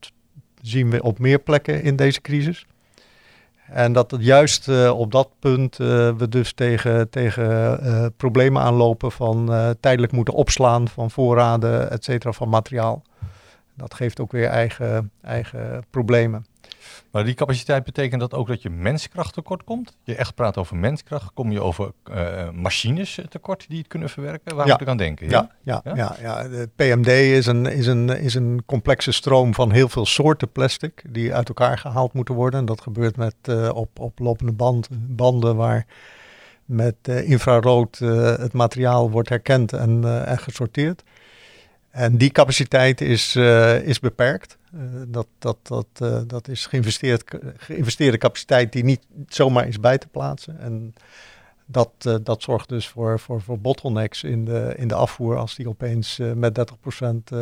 zien 0.63 0.91
we 0.91 1.03
op 1.03 1.19
meer 1.19 1.39
plekken 1.39 1.83
in 1.83 1.97
deze 1.97 2.21
crisis. 2.21 2.67
En 3.67 3.93
dat 3.93 4.11
het 4.11 4.25
juist 4.25 4.89
op 4.91 5.13
dat 5.13 5.29
punt 5.39 5.77
we 5.77 6.27
dus 6.29 6.53
tegen, 6.53 7.11
tegen 7.11 8.15
problemen 8.17 8.63
aanlopen 8.63 9.13
van 9.13 9.47
tijdelijk 9.81 10.13
moeten 10.13 10.35
opslaan 10.35 10.89
van 10.89 11.11
voorraden, 11.11 11.91
et 11.91 12.05
cetera, 12.05 12.33
van 12.33 12.49
materiaal. 12.49 13.03
Dat 13.77 13.95
geeft 13.95 14.21
ook 14.21 14.33
weer 14.33 14.49
eigen, 14.49 15.11
eigen 15.21 15.85
problemen. 15.91 16.47
Maar 17.11 17.25
die 17.25 17.35
capaciteit 17.35 17.85
betekent 17.85 18.21
dat 18.21 18.35
ook 18.35 18.49
dat 18.49 18.63
je 18.63 18.71
menskracht 18.71 19.35
tekort 19.35 19.65
komt? 19.65 19.97
Je 20.03 20.15
echt 20.15 20.35
praat 20.35 20.57
over 20.57 20.77
menskracht, 20.77 21.31
kom 21.35 21.53
je 21.53 21.61
over 21.61 21.93
uh, 22.11 22.51
machines 22.51 23.19
tekort 23.29 23.65
die 23.69 23.79
het 23.79 23.87
kunnen 23.87 24.09
verwerken? 24.09 24.57
Waar 24.57 24.67
moet 24.67 24.81
ik 24.81 24.89
aan 24.89 24.97
denken? 24.97 25.29
Ja, 25.29 25.51
ja, 25.63 25.81
ja, 25.85 25.95
ja? 25.95 26.17
ja, 26.21 26.49
De 26.49 26.69
PMD 26.77 27.07
is 27.09 27.47
een, 27.47 27.67
is, 27.67 27.87
een, 27.87 28.09
is 28.09 28.35
een 28.35 28.63
complexe 28.67 29.13
stroom 29.13 29.55
van 29.55 29.71
heel 29.73 29.89
veel 29.89 30.07
soorten 30.07 30.53
plastic 30.53 31.05
die 31.09 31.35
uit 31.35 31.49
elkaar 31.49 31.79
gehaald 31.79 32.13
moeten 32.13 32.35
worden. 32.35 32.61
En 32.61 32.67
dat 32.67 32.81
gebeurt 32.81 33.17
met, 33.17 33.35
uh, 33.49 33.71
op, 33.75 33.99
op 33.99 34.19
lopende 34.19 34.53
band, 34.53 34.89
banden 34.91 35.57
waar 35.57 35.87
met 36.65 36.97
uh, 37.09 37.31
infrarood 37.31 37.99
het 37.99 38.53
materiaal 38.53 39.11
wordt 39.11 39.29
herkend 39.29 39.73
en, 39.73 40.25
en 40.27 40.39
gesorteerd. 40.39 41.03
En 41.93 42.17
die 42.17 42.31
capaciteit 42.31 43.01
is, 43.01 43.37
is 43.85 44.01
beperkt. 44.01 44.59
Uh, 44.75 44.81
dat, 45.09 45.27
dat, 45.39 45.57
dat, 45.63 45.87
uh, 46.03 46.21
dat 46.27 46.49
is 46.49 46.67
geïnvesteerd, 46.67 47.25
geïnvesteerde 47.57 48.19
capaciteit 48.19 48.73
die 48.73 48.85
niet 48.85 49.01
zomaar 49.27 49.69
is 49.69 49.81
bij 49.81 49.99
te 49.99 50.09
plaatsen. 50.09 50.59
En 50.59 50.95
dat, 51.67 52.21
dat 52.23 52.43
zorgt 52.43 52.69
dus 52.69 52.89
voor, 52.89 53.21
voor, 53.21 53.41
voor 53.41 53.59
bottlenecks 53.59 54.23
in 54.23 54.45
de, 54.45 54.75
in 54.77 54.89
de 54.89 54.95
afvoer 54.95 55.37
als 55.37 55.55
die 55.55 55.69
opeens 55.69 56.19
met 56.35 56.59
30% 56.59 57.37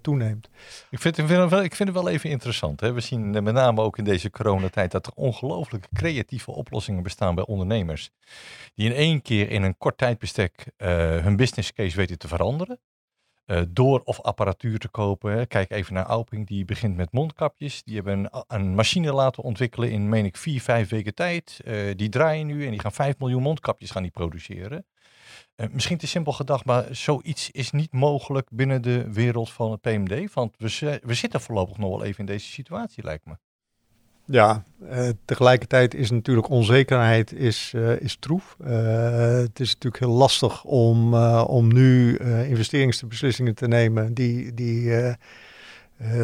toeneemt. 0.00 0.48
Ik 0.90 0.98
vind, 0.98 1.18
ik, 1.18 1.26
vind 1.26 1.40
het 1.40 1.50
wel, 1.50 1.62
ik 1.62 1.74
vind 1.74 1.88
het 1.88 1.98
wel 1.98 2.08
even 2.08 2.30
interessant. 2.30 2.80
Hè? 2.80 2.92
We 2.92 3.00
zien 3.00 3.30
met 3.30 3.54
name 3.54 3.80
ook 3.80 3.98
in 3.98 4.04
deze 4.04 4.30
coronatijd 4.30 4.90
dat 4.90 5.06
er 5.06 5.12
ongelooflijk 5.14 5.88
creatieve 5.94 6.50
oplossingen 6.50 7.02
bestaan 7.02 7.34
bij 7.34 7.46
ondernemers. 7.46 8.10
Die 8.74 8.90
in 8.90 8.96
één 8.96 9.22
keer 9.22 9.50
in 9.50 9.62
een 9.62 9.78
kort 9.78 9.98
tijdbestek 9.98 10.66
hun 11.22 11.36
business 11.36 11.72
case 11.72 11.96
weten 11.96 12.18
te 12.18 12.28
veranderen. 12.28 12.78
Uh, 13.50 13.62
door 13.68 14.00
of 14.04 14.20
apparatuur 14.20 14.78
te 14.78 14.88
kopen. 14.88 15.32
Hè. 15.32 15.46
Kijk 15.46 15.70
even 15.70 15.94
naar 15.94 16.04
Auping, 16.04 16.46
die 16.46 16.64
begint 16.64 16.96
met 16.96 17.12
mondkapjes. 17.12 17.82
Die 17.82 17.94
hebben 17.94 18.18
een, 18.18 18.44
een 18.46 18.74
machine 18.74 19.12
laten 19.12 19.42
ontwikkelen 19.42 19.90
in, 19.90 20.08
meen 20.08 20.24
ik, 20.24 20.36
vier, 20.36 20.60
vijf 20.60 20.88
weken 20.88 21.14
tijd. 21.14 21.60
Uh, 21.64 21.94
die 21.96 22.08
draaien 22.08 22.46
nu 22.46 22.64
en 22.64 22.70
die 22.70 22.80
gaan 22.80 22.92
5 22.92 23.18
miljoen 23.18 23.42
mondkapjes 23.42 23.90
gaan 23.90 24.02
die 24.02 24.10
produceren. 24.10 24.86
Uh, 25.56 25.66
misschien 25.70 25.98
te 25.98 26.06
simpel 26.06 26.32
gedacht, 26.32 26.64
maar 26.64 26.86
zoiets 26.90 27.50
is 27.50 27.70
niet 27.70 27.92
mogelijk 27.92 28.48
binnen 28.50 28.82
de 28.82 29.12
wereld 29.12 29.50
van 29.50 29.70
het 29.70 29.80
PMD. 29.80 30.34
Want 30.34 30.54
we, 30.58 31.00
we 31.02 31.14
zitten 31.14 31.40
voorlopig 31.40 31.76
nog 31.76 31.90
wel 31.90 32.04
even 32.04 32.20
in 32.20 32.26
deze 32.26 32.46
situatie, 32.46 33.04
lijkt 33.04 33.26
me. 33.26 33.36
Ja, 34.30 34.62
uh, 34.82 35.08
tegelijkertijd 35.24 35.94
is 35.94 36.10
natuurlijk 36.10 36.48
onzekerheid 36.48 37.32
is, 37.32 37.72
uh, 37.76 38.00
is 38.00 38.16
troef. 38.16 38.56
Uh, 38.60 38.68
het 39.38 39.60
is 39.60 39.72
natuurlijk 39.72 40.02
heel 40.02 40.12
lastig 40.12 40.64
om, 40.64 41.14
om 41.34 41.72
nu 41.72 42.16
investeringsbeslissingen 42.46 43.54
te 43.54 43.68
nemen 43.68 44.14
die, 44.14 44.54
die 44.54 44.92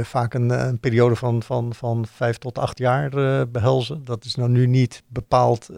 vaak 0.02 0.34
een, 0.34 0.78
periode 0.80 1.16
van, 1.16 1.42
van, 1.42 1.74
van 1.74 2.06
vijf 2.06 2.38
tot 2.38 2.58
acht 2.58 2.78
jaar 2.78 3.10
behelzen. 3.48 4.04
Dat 4.04 4.24
is 4.24 4.34
nou 4.34 4.50
nu 4.50 4.66
niet 4.66 5.02
bepaald. 5.06 5.68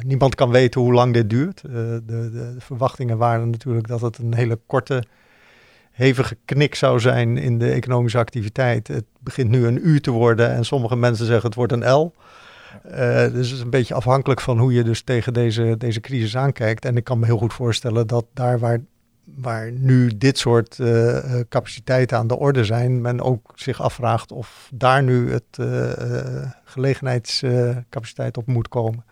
niemand 0.00 0.34
kan 0.34 0.50
weten 0.50 0.80
hoe 0.80 0.92
lang 0.92 1.12
dit 1.12 1.30
duurt. 1.30 1.62
De, 1.62 2.02
de, 2.06 2.54
verwachtingen 2.58 3.18
waren 3.18 3.50
natuurlijk 3.50 3.88
dat 3.88 4.00
het 4.00 4.18
een 4.18 4.34
hele 4.34 4.58
korte 4.66 5.04
hevige 5.96 6.36
knik 6.44 6.74
zou 6.74 7.00
zijn 7.00 7.36
in 7.36 7.58
de 7.58 7.70
economische 7.70 8.18
activiteit. 8.18 8.88
Het 8.88 9.04
begint 9.20 9.50
nu 9.50 9.66
een 9.66 9.80
U 9.82 10.00
te 10.00 10.10
worden 10.10 10.50
en 10.50 10.64
sommige 10.64 10.96
mensen 10.96 11.26
zeggen 11.26 11.46
het 11.46 11.54
wordt 11.54 11.72
een 11.72 11.90
L. 11.90 12.14
Uh, 12.86 12.92
dus 13.20 13.48
het 13.48 13.56
is 13.56 13.60
een 13.60 13.70
beetje 13.70 13.94
afhankelijk 13.94 14.40
van 14.40 14.58
hoe 14.58 14.72
je 14.72 14.84
dus 14.84 15.02
tegen 15.02 15.32
deze, 15.32 15.74
deze 15.78 16.00
crisis 16.00 16.36
aankijkt. 16.36 16.84
En 16.84 16.96
ik 16.96 17.04
kan 17.04 17.18
me 17.18 17.24
heel 17.24 17.38
goed 17.38 17.52
voorstellen 17.52 18.06
dat 18.06 18.26
daar 18.34 18.58
waar, 18.58 18.80
waar 19.24 19.72
nu 19.72 20.16
dit 20.16 20.38
soort 20.38 20.78
uh, 20.78 21.18
capaciteiten 21.48 22.18
aan 22.18 22.26
de 22.26 22.38
orde 22.38 22.64
zijn, 22.64 23.00
men 23.00 23.20
ook 23.20 23.52
zich 23.54 23.82
afvraagt 23.82 24.32
of 24.32 24.70
daar 24.74 25.02
nu 25.02 25.32
het 25.32 25.58
uh, 25.60 26.50
gelegenheidscapaciteit 26.64 28.36
op 28.36 28.46
moet 28.46 28.68
komen. 28.68 29.04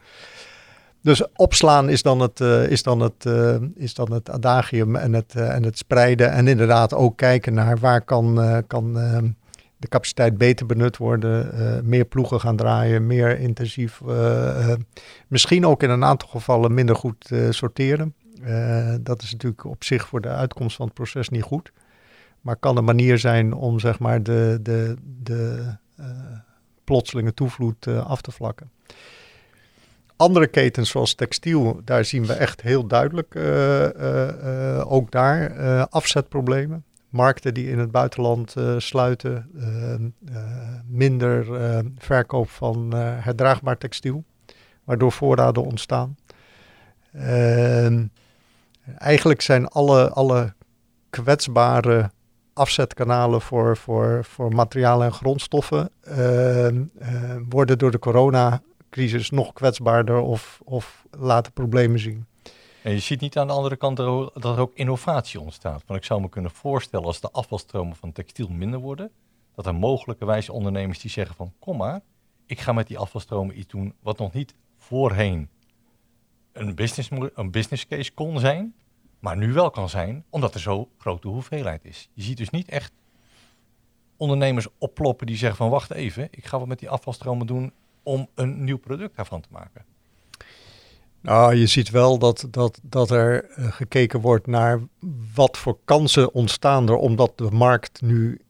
Dus 1.04 1.22
opslaan 1.34 1.88
is 1.88 2.02
dan 2.02 2.20
het, 2.20 2.40
uh, 2.40 2.68
is 2.68 2.82
dan 2.82 3.00
het, 3.00 3.24
uh, 3.24 3.56
is 3.74 3.94
dan 3.94 4.12
het 4.12 4.30
adagium 4.30 4.96
en 4.96 5.12
het, 5.12 5.34
uh, 5.36 5.54
en 5.54 5.62
het 5.62 5.78
spreiden. 5.78 6.30
En 6.30 6.48
inderdaad 6.48 6.94
ook 6.94 7.16
kijken 7.16 7.54
naar 7.54 7.78
waar 7.78 8.00
kan, 8.00 8.34
kan 8.66 8.98
ehm, 8.98 9.28
de 9.76 9.88
capaciteit 9.88 10.38
beter 10.38 10.66
benut 10.66 10.96
worden. 10.96 11.50
meer 11.88 12.04
ploegen 12.04 12.40
gaan 12.40 12.56
draaien, 12.56 13.06
meer 13.06 13.38
intensief. 13.38 14.00
misschien 15.28 15.66
ook 15.66 15.82
in 15.82 15.90
een 15.90 16.04
aantal 16.04 16.28
gevallen 16.28 16.74
minder 16.74 16.96
goed 16.96 17.30
sorteren. 17.50 18.14
dat 19.00 19.22
is 19.22 19.32
natuurlijk 19.32 19.64
op 19.64 19.84
zich 19.84 20.08
voor 20.08 20.20
de 20.20 20.28
uitkomst 20.28 20.76
van 20.76 20.86
het 20.86 20.94
proces 20.94 21.28
niet 21.28 21.42
goed. 21.42 21.72
Maar 22.40 22.56
kan 22.56 22.76
een 22.76 22.84
manier 22.84 23.18
zijn 23.18 23.54
om 23.54 23.80
zeg 23.80 23.98
maar 23.98 24.22
de, 24.22 24.58
de, 24.62 24.96
de 25.22 25.64
plotselinge 26.84 27.34
toevloed 27.34 27.86
af 27.86 28.20
te 28.20 28.30
vlakken. 28.30 28.73
Andere 30.16 30.46
ketens 30.46 30.90
zoals 30.90 31.14
textiel, 31.14 31.80
daar 31.84 32.04
zien 32.04 32.26
we 32.26 32.32
echt 32.32 32.60
heel 32.60 32.86
duidelijk 32.86 33.34
uh, 33.34 33.82
uh, 33.82 34.92
ook 34.92 35.10
daar 35.10 35.86
afzetproblemen. 35.86 36.84
Markten 37.08 37.54
die 37.54 37.70
in 37.70 37.78
het 37.78 37.90
buitenland 37.90 38.54
sluiten, 38.78 39.50
minder 40.88 41.46
verkoop 41.98 42.50
van 42.50 42.94
herdraagbaar 42.96 43.78
textiel, 43.78 44.24
waardoor 44.84 45.12
voorraden 45.12 45.64
ontstaan. 45.64 46.16
Ehm, 47.12 48.06
eigenlijk 48.98 49.40
zijn 49.40 49.68
alle, 49.68 50.10
alle 50.10 50.54
kwetsbare 51.10 52.10
afzetkanalen 52.52 53.40
voor, 53.40 53.76
voor, 53.76 54.24
voor 54.24 54.54
materialen 54.54 55.06
en 55.06 55.12
grondstoffen 55.12 55.90
ehm, 56.00 56.82
worden 57.48 57.78
door 57.78 57.90
de 57.90 57.98
corona 57.98 58.62
crisis 58.94 59.30
nog 59.30 59.52
kwetsbaarder 59.52 60.20
of, 60.20 60.60
of 60.64 61.06
laten 61.10 61.52
problemen 61.52 61.98
zien. 61.98 62.26
En 62.82 62.92
je 62.92 62.98
ziet 62.98 63.20
niet 63.20 63.38
aan 63.38 63.46
de 63.46 63.52
andere 63.52 63.76
kant 63.76 63.96
dat 63.96 64.44
er 64.44 64.58
ook 64.58 64.74
innovatie 64.74 65.40
ontstaat. 65.40 65.82
Want 65.86 66.00
ik 66.00 66.06
zou 66.06 66.20
me 66.20 66.28
kunnen 66.28 66.50
voorstellen 66.50 67.06
als 67.06 67.20
de 67.20 67.30
afvalstromen 67.30 67.96
van 67.96 68.12
textiel 68.12 68.48
minder 68.48 68.80
worden, 68.80 69.10
dat 69.54 69.66
er 69.66 69.74
mogelijkerwijs 69.74 70.48
ondernemers 70.48 71.00
die 71.00 71.10
zeggen 71.10 71.36
van 71.36 71.52
kom 71.58 71.76
maar, 71.76 72.00
ik 72.46 72.60
ga 72.60 72.72
met 72.72 72.86
die 72.86 72.98
afvalstromen 72.98 73.58
iets 73.58 73.68
doen 73.68 73.94
wat 74.00 74.18
nog 74.18 74.32
niet 74.32 74.54
voorheen 74.76 75.48
een 76.52 76.74
business, 76.74 77.10
een 77.34 77.50
business 77.50 77.86
case 77.86 78.12
kon 78.12 78.38
zijn, 78.38 78.74
maar 79.18 79.36
nu 79.36 79.52
wel 79.52 79.70
kan 79.70 79.88
zijn, 79.88 80.24
omdat 80.30 80.54
er 80.54 80.60
zo 80.60 80.88
grote 80.98 81.28
hoeveelheid 81.28 81.84
is. 81.84 82.08
Je 82.12 82.22
ziet 82.22 82.36
dus 82.36 82.50
niet 82.50 82.68
echt 82.68 82.92
ondernemers 84.16 84.66
opploppen 84.78 85.26
die 85.26 85.36
zeggen 85.36 85.56
van 85.56 85.70
wacht 85.70 85.90
even, 85.90 86.28
ik 86.30 86.44
ga 86.44 86.58
wat 86.58 86.68
met 86.68 86.78
die 86.78 86.88
afvalstromen 86.88 87.46
doen 87.46 87.72
om 88.04 88.28
een 88.34 88.64
nieuw 88.64 88.78
product 88.78 89.16
daarvan 89.16 89.40
te 89.40 89.48
maken? 89.50 89.84
Nou, 91.20 91.54
je 91.54 91.66
ziet 91.66 91.90
wel 91.90 92.18
dat, 92.18 92.46
dat, 92.50 92.80
dat 92.82 93.10
er 93.10 93.44
eh, 93.44 93.72
gekeken 93.72 94.20
wordt 94.20 94.46
naar 94.46 94.80
wat 95.34 95.58
voor 95.58 95.78
kansen 95.84 96.34
ontstaan 96.34 96.88
er, 96.88 96.96
omdat 96.96 97.38
de 97.38 97.50
markt 97.50 98.02
nu 98.02 98.40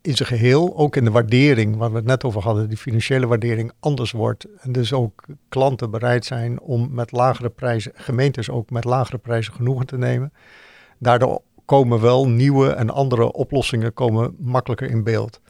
in 0.00 0.16
zijn 0.16 0.28
geheel, 0.28 0.76
ook 0.76 0.96
in 0.96 1.04
de 1.04 1.10
waardering, 1.10 1.76
waar 1.76 1.90
we 1.90 1.96
het 1.96 2.04
net 2.04 2.24
over 2.24 2.42
hadden, 2.42 2.68
die 2.68 2.76
financiële 2.78 3.26
waardering 3.26 3.72
anders 3.80 4.12
wordt. 4.12 4.46
En 4.60 4.72
dus 4.72 4.92
ook 4.92 5.24
klanten 5.48 5.90
bereid 5.90 6.24
zijn 6.24 6.60
om 6.60 6.94
met 6.94 7.12
lagere 7.12 7.50
prijzen, 7.50 7.92
gemeentes 7.94 8.50
ook 8.50 8.70
met 8.70 8.84
lagere 8.84 9.18
prijzen 9.18 9.52
genoegen 9.52 9.86
te 9.86 9.98
nemen. 9.98 10.32
Daardoor 10.98 11.42
komen 11.64 12.00
wel 12.00 12.28
nieuwe 12.28 12.70
en 12.70 12.90
andere 12.90 13.32
oplossingen 13.32 13.92
komen 13.92 14.36
makkelijker 14.38 14.90
in 14.90 15.04
beeld. 15.04 15.40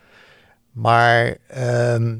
Maar 0.72 1.36
ehm, 1.46 2.16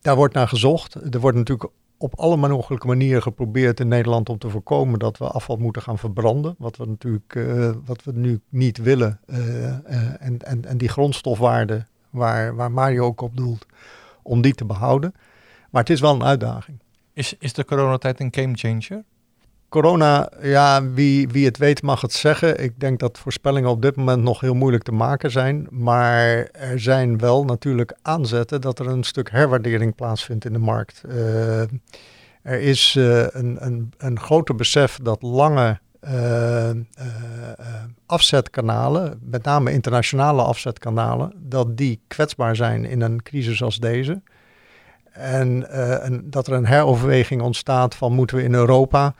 daar 0.00 0.16
wordt 0.16 0.34
naar 0.34 0.48
gezocht. 0.48 0.94
Er 1.14 1.20
wordt 1.20 1.36
natuurlijk 1.36 1.70
op 1.98 2.18
alle 2.18 2.36
mogelijke 2.36 2.86
manieren 2.86 3.22
geprobeerd 3.22 3.80
in 3.80 3.88
Nederland 3.88 4.28
om 4.28 4.38
te 4.38 4.50
voorkomen 4.50 4.98
dat 4.98 5.18
we 5.18 5.24
afval 5.24 5.56
moeten 5.56 5.82
gaan 5.82 5.98
verbranden. 5.98 6.54
Wat 6.58 6.76
we 6.76 6.86
natuurlijk 6.86 7.34
uh, 7.34 7.70
wat 7.84 8.04
we 8.04 8.12
nu 8.12 8.40
niet 8.48 8.78
willen. 8.78 9.20
Uh, 9.26 9.38
uh, 9.38 10.22
en, 10.22 10.38
en, 10.38 10.64
en 10.64 10.78
die 10.78 10.88
grondstofwaarde 10.88 11.86
waar, 12.10 12.54
waar 12.54 12.72
Mario 12.72 13.04
ook 13.04 13.20
op 13.20 13.36
doelt, 13.36 13.66
om 14.22 14.40
die 14.40 14.54
te 14.54 14.64
behouden. 14.64 15.14
Maar 15.70 15.82
het 15.82 15.90
is 15.90 16.00
wel 16.00 16.14
een 16.14 16.24
uitdaging. 16.24 16.78
Is, 17.12 17.36
is 17.38 17.52
de 17.52 17.64
coronatijd 17.64 18.20
een 18.20 18.34
game 18.34 18.56
changer? 18.56 19.04
Corona, 19.70 20.28
ja, 20.42 20.90
wie, 20.90 21.28
wie 21.28 21.44
het 21.44 21.58
weet 21.58 21.82
mag 21.82 22.00
het 22.00 22.12
zeggen. 22.12 22.62
Ik 22.62 22.80
denk 22.80 22.98
dat 22.98 23.18
voorspellingen 23.18 23.70
op 23.70 23.82
dit 23.82 23.96
moment 23.96 24.22
nog 24.22 24.40
heel 24.40 24.54
moeilijk 24.54 24.82
te 24.82 24.92
maken 24.92 25.30
zijn. 25.30 25.66
Maar 25.70 26.48
er 26.52 26.80
zijn 26.80 27.18
wel 27.18 27.44
natuurlijk 27.44 27.96
aanzetten 28.02 28.60
dat 28.60 28.78
er 28.78 28.86
een 28.86 29.04
stuk 29.04 29.30
herwaardering 29.30 29.94
plaatsvindt 29.94 30.44
in 30.44 30.52
de 30.52 30.58
markt. 30.58 31.02
Uh, 31.08 31.60
er 32.42 32.60
is 32.60 32.94
uh, 32.98 33.26
een, 33.30 33.56
een, 33.60 33.92
een 33.98 34.20
groter 34.20 34.54
besef 34.54 34.98
dat 35.02 35.22
lange 35.22 35.78
uh, 36.04 36.70
afzetkanalen, 38.06 39.20
met 39.22 39.44
name 39.44 39.72
internationale 39.72 40.42
afzetkanalen, 40.42 41.32
dat 41.36 41.76
die 41.76 42.00
kwetsbaar 42.06 42.56
zijn 42.56 42.84
in 42.84 43.00
een 43.00 43.22
crisis 43.22 43.62
als 43.62 43.78
deze. 43.78 44.20
En, 45.12 45.70
en 46.02 46.22
dat 46.30 46.46
er 46.46 46.52
een 46.52 46.66
heroverweging 46.66 47.42
ontstaat 47.42 47.94
van 47.94 48.12
moeten 48.12 48.36
we 48.36 48.42
in 48.42 48.54
Europa 48.54 49.14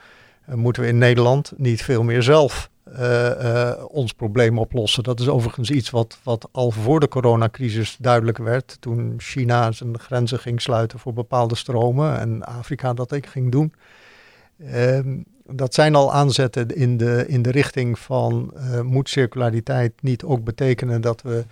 moeten 0.54 0.83
we 0.83 0.88
in 0.88 0.99
Nederland 0.99 1.52
niet 1.57 1.83
veel 1.83 2.02
meer 2.02 2.23
zelf 2.23 2.71
ons 3.88 4.12
probleem 4.12 4.59
oplossen. 4.59 5.02
Dat 5.02 5.21
is 5.21 5.28
overigens 5.28 5.71
iets 5.71 5.90
wat, 5.90 6.19
wat 6.23 6.49
al 6.52 6.71
voor 6.71 7.00
de 7.00 7.09
coronacrisis 7.09 7.97
duidelijk 8.00 8.38
werd. 8.38 8.76
Toen 8.80 9.14
China 9.19 9.73
zijn 9.73 9.99
grenzen 9.99 10.38
ging 10.38 10.62
sluiten 10.62 10.99
voor 10.99 11.12
bepaalde 11.12 11.54
stromen 11.54 12.19
en 12.19 12.42
Afrika 12.45 12.92
dat 12.92 13.12
ik 13.12 13.26
ging 13.26 13.52
doen. 13.52 13.75
Ehm, 14.66 15.16
dat 15.47 15.75
zijn 15.75 15.95
al 15.95 16.12
aanzetten 16.12 16.69
in 16.69 16.97
de, 16.97 17.25
in 17.26 17.42
de 17.42 17.50
richting 17.50 17.99
van 17.99 18.54
moet 18.83 19.09
circulariteit 19.09 19.92
niet 20.00 20.25
ook 20.25 20.45
betekenen 20.45 21.00
dat 21.00 21.23
we 21.23 21.45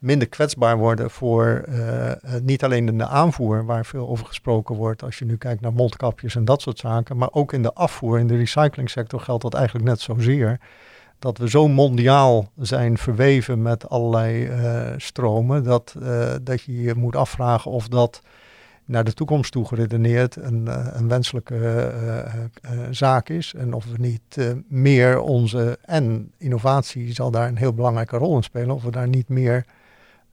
minder 0.00 0.28
kwetsbaar 0.28 0.78
worden 0.78 1.10
voor 1.10 1.64
uh, 1.68 2.12
niet 2.42 2.64
alleen 2.64 2.88
in 2.88 2.98
de 2.98 3.06
aanvoer, 3.06 3.64
waar 3.64 3.84
veel 3.84 4.08
over 4.08 4.26
gesproken 4.26 4.74
wordt, 4.74 5.02
als 5.02 5.18
je 5.18 5.24
nu 5.24 5.36
kijkt 5.36 5.60
naar 5.60 5.72
mondkapjes 5.72 6.36
en 6.36 6.44
dat 6.44 6.62
soort 6.62 6.78
zaken, 6.78 7.16
maar 7.16 7.28
ook 7.32 7.52
in 7.52 7.62
de 7.62 7.72
afvoer, 7.72 8.18
in 8.18 8.26
de 8.26 8.36
recyclingsector 8.36 9.20
geldt 9.20 9.42
dat 9.42 9.54
eigenlijk 9.54 9.86
net 9.86 10.00
zozeer. 10.00 10.60
Dat 11.18 11.38
we 11.38 11.48
zo 11.48 11.68
mondiaal 11.68 12.50
zijn 12.58 12.98
verweven 12.98 13.62
met 13.62 13.88
allerlei 13.88 14.48
uh, 14.48 14.92
stromen, 14.96 15.64
dat, 15.64 15.94
dat 16.42 16.62
je 16.62 16.82
je 16.82 16.94
moet 16.94 17.16
afvragen 17.16 17.70
of 17.70 17.88
dat 17.88 18.22
naar 18.84 19.04
de 19.04 19.12
toekomst 19.12 19.52
toe 19.52 19.66
geredeneerd 19.66 20.36
een, 20.36 20.68
een 20.98 21.08
wenselijke 21.08 21.82
zaak 22.90 23.28
is. 23.28 23.54
En 23.54 23.72
of 23.72 23.84
we 23.84 23.98
niet 23.98 24.54
meer 24.68 25.20
onze, 25.20 25.78
en 25.84 26.32
innovatie 26.38 27.12
zal 27.12 27.30
daar 27.30 27.48
een 27.48 27.58
heel 27.58 27.74
belangrijke 27.74 28.16
rol 28.16 28.36
in 28.36 28.42
spelen, 28.42 28.74
of 28.74 28.82
we 28.82 28.90
daar 28.90 29.08
niet 29.08 29.28
meer 29.28 29.64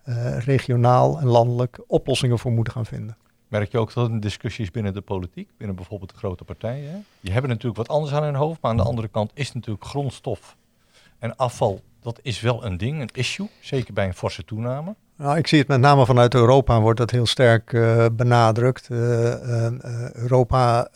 uh, 0.09 0.39
regionaal 0.39 1.19
en 1.19 1.27
landelijk 1.27 1.79
oplossingen 1.87 2.39
voor 2.39 2.51
moeten 2.51 2.73
gaan 2.73 2.85
vinden. 2.85 3.17
Merk 3.47 3.71
je 3.71 3.77
ook 3.77 3.93
dat 3.93 4.09
er 4.09 4.19
discussies 4.19 4.71
binnen 4.71 4.93
de 4.93 5.01
politiek, 5.01 5.49
binnen 5.57 5.75
bijvoorbeeld 5.75 6.09
de 6.09 6.17
grote 6.17 6.43
partijen? 6.43 6.91
Hè? 6.91 6.97
Die 7.19 7.31
hebben 7.31 7.49
natuurlijk 7.49 7.77
wat 7.77 7.87
anders 7.87 8.13
aan 8.13 8.23
hun 8.23 8.35
hoofd, 8.35 8.61
maar 8.61 8.71
aan 8.71 8.77
de 8.77 8.83
andere 8.83 9.07
kant 9.07 9.31
is 9.33 9.53
natuurlijk 9.53 9.85
grondstof 9.85 10.55
en 11.19 11.35
afval, 11.35 11.81
dat 11.99 12.19
is 12.21 12.41
wel 12.41 12.65
een 12.65 12.77
ding, 12.77 13.01
een 13.01 13.09
issue, 13.13 13.49
zeker 13.59 13.93
bij 13.93 14.05
een 14.07 14.13
forse 14.13 14.45
toename. 14.45 14.95
Nou, 15.17 15.37
ik 15.37 15.47
zie 15.47 15.59
het 15.59 15.67
met 15.67 15.79
name 15.79 16.05
vanuit 16.05 16.33
Europa, 16.33 16.81
wordt 16.81 16.99
dat 16.99 17.11
heel 17.11 17.25
sterk 17.25 17.71
uh, 17.71 18.05
benadrukt. 18.13 18.87
Uh, 18.91 18.97
Europa 20.13 20.87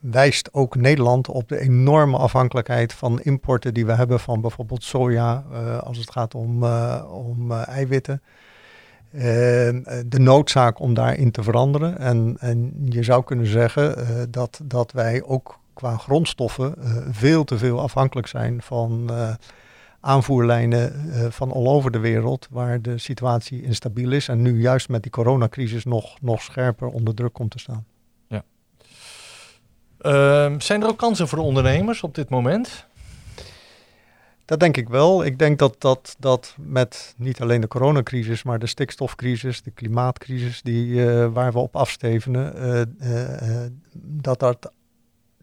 wijst 0.00 0.48
ook 0.52 0.76
Nederland 0.76 1.28
op 1.28 1.48
de 1.48 1.58
enorme 1.58 2.16
afhankelijkheid 2.16 2.92
van 2.92 3.20
importen 3.20 3.74
die 3.74 3.86
we 3.86 3.92
hebben 3.92 4.20
van 4.20 4.40
bijvoorbeeld 4.40 4.84
soja, 4.84 5.44
als 5.84 5.98
het 5.98 6.10
gaat 6.10 6.34
om, 6.34 6.64
om 7.04 7.52
eiwitten. 7.52 8.22
de 10.06 10.18
noodzaak 10.18 10.80
om 10.80 10.94
daarin 10.94 11.30
te 11.30 11.42
veranderen. 11.42 11.98
En, 11.98 12.36
en 12.40 12.72
je 12.84 13.02
zou 13.02 13.24
kunnen 13.24 13.46
zeggen 13.46 13.96
dat, 14.30 14.60
dat 14.64 14.92
wij 14.92 15.22
ook 15.24 15.58
qua 15.74 15.96
grondstoffen 15.96 16.74
veel 17.10 17.44
te 17.44 17.58
veel 17.58 17.80
afhankelijk 17.80 18.26
zijn 18.26 18.62
van 18.62 19.10
aanvoerlijnen 20.04 21.06
uh, 21.06 21.26
van 21.30 21.52
all 21.52 21.66
over 21.66 21.90
de 21.90 21.98
wereld, 21.98 22.48
waar 22.50 22.82
de 22.82 22.98
situatie 22.98 23.62
instabiel 23.62 24.12
is 24.12 24.28
en 24.28 24.42
nu 24.42 24.60
juist 24.60 24.88
met 24.88 25.02
die 25.02 25.10
coronacrisis 25.10 25.84
nog, 25.84 26.20
nog 26.20 26.42
scherper 26.42 26.88
onder 26.88 27.14
druk 27.14 27.32
komt 27.32 27.50
te 27.50 27.58
staan. 27.58 27.86
Ja. 28.26 28.44
Uh, 30.00 30.58
zijn 30.58 30.82
er 30.82 30.88
ook 30.88 30.98
kansen 30.98 31.28
voor 31.28 31.38
ondernemers 31.38 32.02
op 32.02 32.14
dit 32.14 32.28
moment? 32.28 32.86
Dat 34.44 34.60
denk 34.60 34.76
ik 34.76 34.88
wel. 34.88 35.24
Ik 35.24 35.38
denk 35.38 35.58
dat, 35.58 35.74
dat, 35.78 36.16
dat 36.18 36.54
met 36.58 37.14
niet 37.16 37.40
alleen 37.40 37.60
de 37.60 37.68
coronacrisis, 37.68 38.42
maar 38.42 38.58
de 38.58 38.66
stikstofcrisis, 38.66 39.62
de 39.62 39.70
klimaatcrisis 39.70 40.62
die, 40.62 40.86
uh, 40.86 41.26
waar 41.32 41.52
we 41.52 41.58
op 41.58 41.76
afstevenen, 41.76 42.54
uh, 43.00 43.66
dat 43.92 44.38
dat 44.38 44.72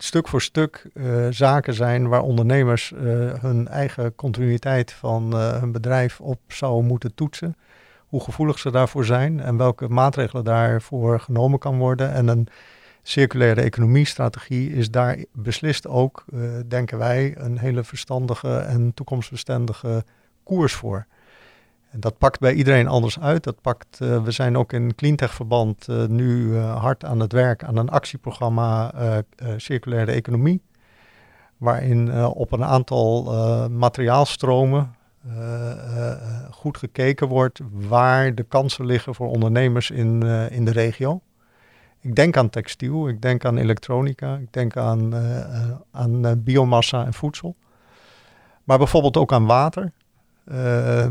stuk 0.04 0.28
voor 0.28 0.42
stuk 0.42 0.86
uh, 0.94 1.28
zaken 1.30 1.74
zijn 1.74 2.08
waar 2.08 2.22
ondernemers 2.22 2.92
uh, 2.92 3.00
hun 3.34 3.68
eigen 3.68 4.16
continuïteit 4.16 4.92
van 4.92 5.34
uh, 5.34 5.60
hun 5.60 5.72
bedrijf 5.72 6.22
op 6.22 6.40
zouden 6.48 6.86
moeten 6.86 7.16
toetsen. 7.16 7.56
Hoe 8.08 8.24
gevoelig 8.24 8.60
ze 8.60 8.72
daarvoor 8.72 9.06
zijn 9.06 9.40
en 9.40 9.58
welke 9.58 9.88
maatregelen 9.88 10.44
daarvoor 10.44 11.20
genomen 11.20 11.60
kan 11.60 11.78
worden. 11.78 12.14
En 12.14 12.28
een 12.28 12.48
circulaire 13.04 13.62
economie-strategie 13.62 14.74
is 14.74 14.92
daar 14.92 15.18
beslist 15.34 15.88
ook, 15.88 16.26
denken 16.68 16.98
wij, 16.98 17.34
een 17.38 17.58
hele 17.58 17.84
verstandige 17.84 18.58
en 18.58 18.94
toekomstbestendige 18.94 20.04
koers 20.44 20.74
voor. 20.74 21.06
En 21.90 22.00
dat 22.00 22.18
pakt 22.18 22.40
bij 22.40 22.54
iedereen 22.54 22.88
anders 22.88 23.20
uit. 23.20 23.44
Dat 23.44 23.62
pakt, 23.62 24.00
uh, 24.02 24.24
we 24.24 24.32
zijn 24.32 24.58
ook 24.58 24.74
in 24.74 24.96
Cleantech-verband 24.96 25.88
uh, 25.90 26.06
nu 26.06 26.46
uh, 26.46 26.82
hard 26.82 27.06
aan 27.06 27.20
het 27.20 27.32
werk 27.32 27.64
aan 27.64 27.78
een 27.78 27.90
actieprogramma 27.90 28.92
Circulaire 29.58 30.12
Economie. 30.12 30.62
Waarin 31.58 32.26
op 32.26 32.52
een 32.52 32.64
aantal 32.64 33.24
materiaalstromen 33.70 34.96
goed 36.52 36.78
gekeken 36.78 37.28
wordt 37.28 37.60
waar 37.72 38.36
de 38.36 38.44
kansen 38.44 38.86
liggen 38.86 39.16
voor 39.16 39.28
ondernemers 39.28 39.92
in, 39.92 40.24
in 40.52 40.66
de 40.66 40.72
regio. 40.72 41.22
Ik 42.00 42.16
denk 42.16 42.38
aan 42.38 42.50
textiel, 42.50 43.08
ik 43.08 43.22
denk 43.22 43.46
aan 43.46 43.58
elektronica, 43.58 44.36
ik 44.36 44.54
denk 44.54 44.78
aan, 44.78 45.16
aan 45.92 46.44
biomassa 46.44 47.06
en 47.06 47.14
voedsel. 47.14 47.56
Maar 48.64 48.78
bijvoorbeeld 48.78 49.18
ook 49.18 49.34
aan 49.34 49.46
water. 49.46 49.92
Uh, 50.52 51.08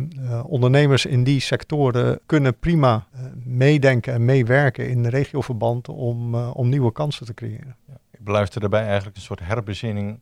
ondernemers 0.47 1.07
in 1.07 1.25
die 1.25 1.41
sectoren 1.41 2.21
kunnen 2.27 2.59
prima 2.59 3.07
uh, 3.15 3.21
meedenken 3.45 4.13
en 4.13 4.25
meewerken 4.25 4.89
in 4.89 5.07
regioverband 5.07 5.89
om, 5.89 6.35
om 6.35 6.69
nieuwe 6.69 6.93
kansen 6.93 7.27
te 7.27 7.35
creëren. 7.35 7.77
Ik 8.11 8.25
beluister 8.25 8.61
daarbij 8.61 8.85
eigenlijk 8.85 9.17
een 9.17 9.23
soort 9.23 9.41
herbezinning 9.41 10.21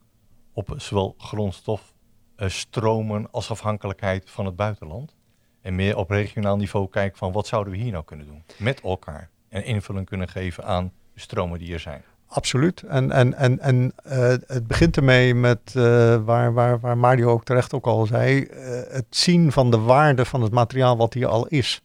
op 0.52 0.74
zowel 0.76 1.14
grondstof, 1.18 1.94
stromen 2.36 3.30
als 3.30 3.50
afhankelijkheid 3.50 4.30
van 4.30 4.46
het 4.46 4.56
buitenland. 4.56 5.14
En 5.60 5.74
meer 5.74 5.96
op 5.96 6.10
regionaal 6.10 6.56
niveau 6.56 6.88
kijken 6.88 7.18
van 7.18 7.32
wat 7.32 7.46
zouden 7.46 7.72
we 7.72 7.78
hier 7.78 7.92
nou 7.92 8.04
kunnen 8.04 8.26
doen 8.26 8.42
met 8.58 8.80
elkaar. 8.80 9.30
En 9.48 9.64
invulling 9.64 10.06
kunnen 10.06 10.28
geven 10.28 10.64
aan 10.64 10.92
de 11.14 11.20
stromen 11.20 11.58
die 11.58 11.72
er 11.72 11.80
zijn. 11.80 12.02
Absoluut. 12.36 12.82
En, 12.82 13.10
en, 13.10 13.34
en, 13.34 13.60
en 13.60 13.92
uh, 14.06 14.12
het 14.46 14.66
begint 14.66 14.96
ermee 14.96 15.34
met 15.34 15.74
uh, 15.76 15.82
waar, 16.24 16.52
waar, 16.52 16.80
waar 16.80 16.98
Mario 16.98 17.30
ook 17.30 17.44
terecht 17.44 17.74
ook 17.74 17.86
al 17.86 18.06
zei, 18.06 18.40
uh, 18.40 18.48
het 18.88 19.06
zien 19.10 19.52
van 19.52 19.70
de 19.70 19.78
waarde 19.78 20.24
van 20.24 20.42
het 20.42 20.52
materiaal 20.52 20.96
wat 20.96 21.14
hier 21.14 21.26
al 21.26 21.46
is. 21.46 21.82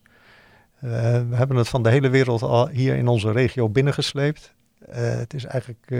we 0.79 1.27
hebben 1.31 1.57
het 1.57 1.67
van 1.67 1.83
de 1.83 1.89
hele 1.89 2.09
wereld 2.09 2.41
al 2.41 2.67
hier 2.67 2.95
in 2.95 3.07
onze 3.07 3.31
regio 3.31 3.69
binnengesleept. 3.69 4.53
het 4.91 5.33
is 5.33 5.45
eigenlijk 5.45 5.93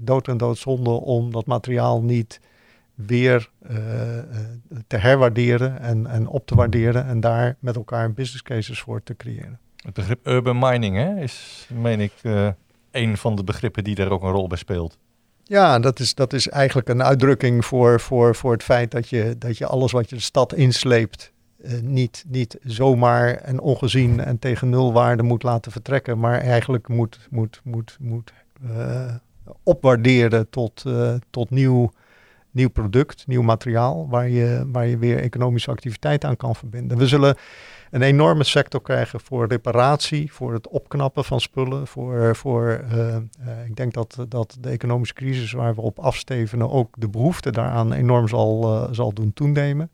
dood 0.00 0.28
en 0.28 0.36
doodzonde 0.36 0.90
om 0.90 1.32
dat 1.32 1.46
materiaal 1.46 2.02
niet 2.02 2.40
weer 2.94 3.50
te 4.86 4.96
herwaarderen 4.96 5.80
en, 5.80 6.06
en 6.06 6.26
op 6.26 6.46
te 6.46 6.54
waarderen 6.54 7.06
en 7.06 7.20
daar 7.20 7.56
met 7.58 7.76
elkaar 7.76 8.12
business 8.12 8.42
cases 8.42 8.80
voor 8.80 9.02
te 9.02 9.16
creëren. 9.16 9.58
Het 9.76 9.94
begrip 9.94 10.26
urban 10.26 10.58
mining 10.58 10.96
hè, 10.96 11.20
is, 11.20 11.66
meen 11.72 12.00
ik 12.00 12.12
een 12.90 13.16
van 13.16 13.34
de 13.36 13.44
begrippen 13.44 13.84
die 13.84 13.94
daar 13.94 14.10
ook 14.10 14.22
een 14.22 14.30
rol 14.30 14.46
bij 14.46 14.58
speelt. 14.58 14.98
Ja, 15.42 15.78
dat 15.78 16.00
is, 16.00 16.14
dat 16.14 16.32
is 16.32 16.48
eigenlijk 16.48 16.88
een 16.88 17.02
uitdrukking 17.02 17.64
voor, 17.64 18.00
voor, 18.00 18.34
voor 18.34 18.52
het 18.52 18.62
feit 18.62 18.90
dat 18.90 19.08
je, 19.08 19.34
dat 19.38 19.58
je 19.58 19.66
alles 19.66 19.92
wat 19.92 20.10
je 20.10 20.16
de 20.16 20.22
stad 20.22 20.54
insleept, 20.54 21.32
eh, 21.62 21.80
niet, 21.80 22.24
niet 22.28 22.58
zomaar 22.62 23.34
en 23.34 23.60
ongezien 23.60 24.20
en 24.20 24.38
tegen 24.38 24.68
nulwaarde 24.68 25.22
moet 25.22 25.42
laten 25.42 25.72
vertrekken, 25.72 26.18
maar 26.18 26.40
eigenlijk 26.40 26.88
moet, 26.88 27.18
moet, 27.30 27.60
moet, 27.64 27.96
moet 28.00 28.32
uh, 28.70 29.14
opwaarderen 29.62 30.50
tot, 30.50 30.84
uh, 30.86 31.14
tot 31.30 31.50
nieuw, 31.50 31.92
nieuw 32.50 32.68
product, 32.68 33.26
nieuw 33.26 33.42
materiaal, 33.42 34.08
waar 34.08 34.28
je, 34.28 34.64
waar 34.66 34.86
je 34.86 34.98
weer 34.98 35.18
economische 35.18 35.70
activiteit 35.70 36.24
aan 36.24 36.36
kan 36.36 36.56
verbinden. 36.56 36.98
We 36.98 37.06
zullen 37.06 37.36
een 37.90 38.02
enorme 38.02 38.44
sector 38.44 38.82
krijgen 38.82 39.20
voor 39.20 39.46
reparatie, 39.46 40.32
voor 40.32 40.52
het 40.52 40.68
opknappen 40.68 41.24
van 41.24 41.40
spullen. 41.40 41.86
Voor, 41.86 42.36
voor, 42.36 42.84
uh, 42.92 42.98
uh, 42.98 43.16
ik 43.66 43.76
denk 43.76 43.92
dat, 43.92 44.24
dat 44.28 44.56
de 44.60 44.68
economische 44.68 45.14
crisis 45.14 45.52
waar 45.52 45.74
we 45.74 45.80
op 45.80 45.98
afstevenen 45.98 46.70
ook 46.70 46.94
de 46.98 47.08
behoefte 47.08 47.50
daaraan 47.50 47.92
enorm 47.92 48.28
zal, 48.28 48.74
uh, 48.74 48.88
zal 48.90 49.12
doen 49.12 49.32
toenemen. 49.32 49.90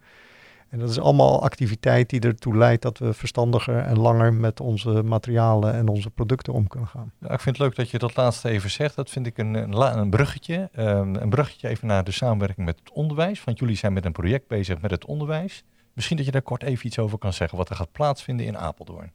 En 0.69 0.81
dat 0.81 0.91
is 0.91 1.01
allemaal 1.01 1.43
activiteit 1.43 2.11
die 2.11 2.21
ertoe 2.21 2.57
leidt 2.57 2.83
dat 2.83 2.99
we 2.99 3.13
verstandiger 3.13 3.79
en 3.79 3.99
langer 3.99 4.35
met 4.35 4.61
onze 4.61 5.03
materialen 5.03 5.75
en 5.75 5.89
onze 5.89 6.11
producten 6.11 6.53
om 6.53 6.67
kunnen 6.67 6.89
gaan. 6.89 7.13
Ja, 7.21 7.31
ik 7.31 7.41
vind 7.41 7.57
het 7.57 7.67
leuk 7.67 7.77
dat 7.77 7.91
je 7.91 7.99
dat 7.99 8.17
laatste 8.17 8.49
even 8.49 8.71
zegt. 8.71 8.97
Dat 8.97 9.11
vind 9.11 9.27
ik 9.27 9.39
een, 9.39 9.55
een, 9.55 9.99
een 9.99 10.11
bruggetje. 10.11 10.69
Um, 10.79 11.15
een 11.15 11.29
bruggetje 11.29 11.69
even 11.69 11.87
naar 11.87 12.05
de 12.05 12.11
samenwerking 12.11 12.67
met 12.67 12.79
het 12.79 12.93
onderwijs. 12.93 13.45
Want 13.45 13.59
jullie 13.59 13.77
zijn 13.77 13.93
met 13.93 14.05
een 14.05 14.13
project 14.13 14.49
bezig 14.49 14.81
met 14.81 14.91
het 14.91 15.05
onderwijs. 15.05 15.65
Misschien 15.95 16.17
dat 16.17 16.27
je 16.27 16.33
daar 16.33 16.43
kort 16.43 16.63
even 16.63 16.87
iets 16.87 16.99
over 16.99 17.19
kan 17.19 17.33
zeggen, 17.33 17.59
wat 17.59 17.71
er 17.71 17.77
gaat 17.77 17.93
plaatsvinden 17.93 18.47
in 18.47 18.59
Apeldoorn. 18.59 19.13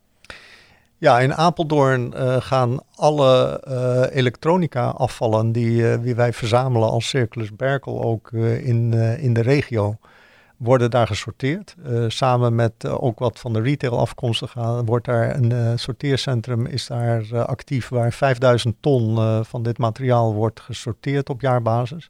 Ja, 0.98 1.20
in 1.20 1.34
Apeldoorn 1.34 2.14
uh, 2.16 2.42
gaan 2.42 2.80
alle 2.96 3.64
uh, 3.68 4.18
elektronica 4.18 4.88
afvallen 4.88 5.52
die, 5.52 5.82
uh, 5.82 6.02
die 6.02 6.16
wij 6.16 6.34
verzamelen 6.34 6.90
als 6.90 7.10
Circulus 7.10 7.56
Berkel 7.56 8.04
ook 8.04 8.32
in, 8.32 8.94
in 9.20 9.34
de 9.34 9.42
regio, 9.42 9.98
worden 10.58 10.92
daar 10.92 11.08
gesorteerd. 11.08 11.76
samen 12.08 12.56
met 12.56 12.86
ook 12.86 13.20
wat 13.20 13.40
van 13.40 13.54
de 13.54 13.62
retail 13.62 14.00
afkomstig 14.00 14.52
gaan, 14.52 14.86
wordt 14.86 15.06
daar 15.06 15.36
een 15.36 15.80
sorteercentrum 15.80 16.66
is 16.66 16.88
daar 16.88 17.46
actief 17.46 17.90
waar 17.90 18.14
5000 18.14 18.76
ton 18.80 19.46
van 19.46 19.64
dit 19.64 19.78
materiaal 19.78 20.34
wordt 20.34 20.60
gesorteerd 20.60 21.30
op 21.30 21.42
jaarbasis. 21.42 22.10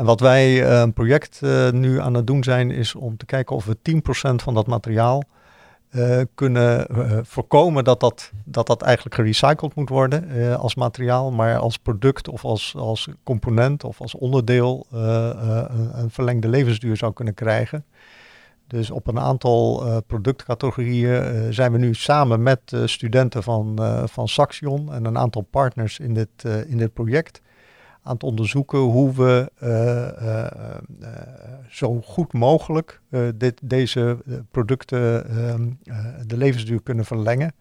En 0.00 0.06
wat 0.06 0.20
wij 0.20 0.70
een 0.80 0.92
project 0.92 1.40
nu 1.72 2.00
aan 2.00 2.14
het 2.14 2.26
doen 2.26 2.44
zijn, 2.44 2.70
is 2.70 2.94
om 2.94 3.16
te 3.16 3.26
kijken 3.26 3.56
of 3.56 3.64
we 3.64 3.76
10% 3.76 4.34
van 4.34 4.54
dat 4.54 4.66
materiaal 4.66 5.22
kunnen 6.34 6.86
voorkomen 7.26 7.84
dat 7.84 8.00
dat, 8.00 8.32
dat 8.44 8.66
dat 8.66 8.82
eigenlijk 8.82 9.14
gerecycled 9.14 9.74
moet 9.74 9.88
worden 9.88 10.56
als 10.58 10.74
materiaal, 10.74 11.30
maar 11.30 11.58
als 11.58 11.76
product 11.76 12.28
of 12.28 12.44
als, 12.44 12.74
als 12.76 13.08
component 13.24 13.84
of 13.84 14.00
als 14.00 14.14
onderdeel 14.14 14.86
een, 14.90 16.10
verlengde 16.10 16.48
levensduur 16.48 16.96
zou 16.96 17.12
kunnen 17.12 17.34
krijgen. 17.34 17.84
Dus 18.66 18.90
op 18.90 19.06
een 19.06 19.20
aantal 19.20 19.84
productcategorieën 20.06 21.52
zijn 21.52 21.72
we 21.72 21.78
nu 21.78 21.94
samen 21.94 22.42
met 22.42 22.60
studenten 22.84 23.42
van, 23.42 23.78
van 24.04 24.28
Saxion 24.28 24.92
en 24.92 25.04
een 25.04 25.18
aantal 25.18 25.42
partners 25.42 25.98
in 25.98 26.14
dit, 26.14 26.44
in 26.66 26.76
dit 26.76 26.92
project 26.92 27.40
aan 28.02 28.14
het 28.14 28.22
onderzoeken 28.22 28.78
hoe 28.78 29.14
we 29.14 29.50
zo 31.68 32.00
goed 32.00 32.32
mogelijk 32.32 33.00
dit, 33.34 33.60
deze 33.62 34.18
producten 34.50 35.28
ehm, 35.28 35.68
de 36.26 36.36
levensduur 36.36 36.82
kunnen 36.82 37.04
verlengen. 37.04 37.52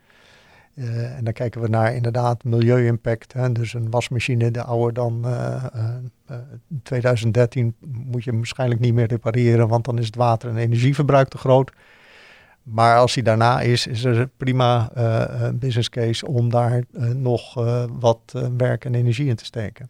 En 1.15 1.23
dan 1.23 1.33
kijken 1.33 1.61
we 1.61 1.67
naar 1.67 1.95
inderdaad 1.95 2.43
milieu-impact. 2.43 3.33
Dus 3.53 3.73
een 3.73 3.89
wasmachine, 3.89 4.51
de 4.51 4.63
oude 4.63 4.93
dan 4.93 5.21
uh, 5.25 5.63
uh, 6.31 6.37
2013, 6.83 7.75
moet 7.79 8.23
je 8.23 8.35
waarschijnlijk 8.35 8.81
niet 8.81 8.93
meer 8.93 9.07
repareren, 9.07 9.67
want 9.67 9.85
dan 9.85 9.97
is 9.97 10.05
het 10.05 10.15
water- 10.15 10.49
en 10.49 10.57
energieverbruik 10.57 11.27
te 11.27 11.37
groot. 11.37 11.71
Maar 12.63 12.97
als 12.97 13.13
die 13.13 13.23
daarna 13.23 13.61
is, 13.61 13.87
is 13.87 14.03
er 14.03 14.29
prima 14.37 14.91
business 15.53 15.89
case 15.89 16.27
om 16.27 16.49
daar 16.49 16.83
nog 17.15 17.53
wat 17.99 18.33
werk 18.57 18.85
en 18.85 18.95
energie 18.95 19.27
in 19.27 19.35
te 19.35 19.45
steken. 19.45 19.89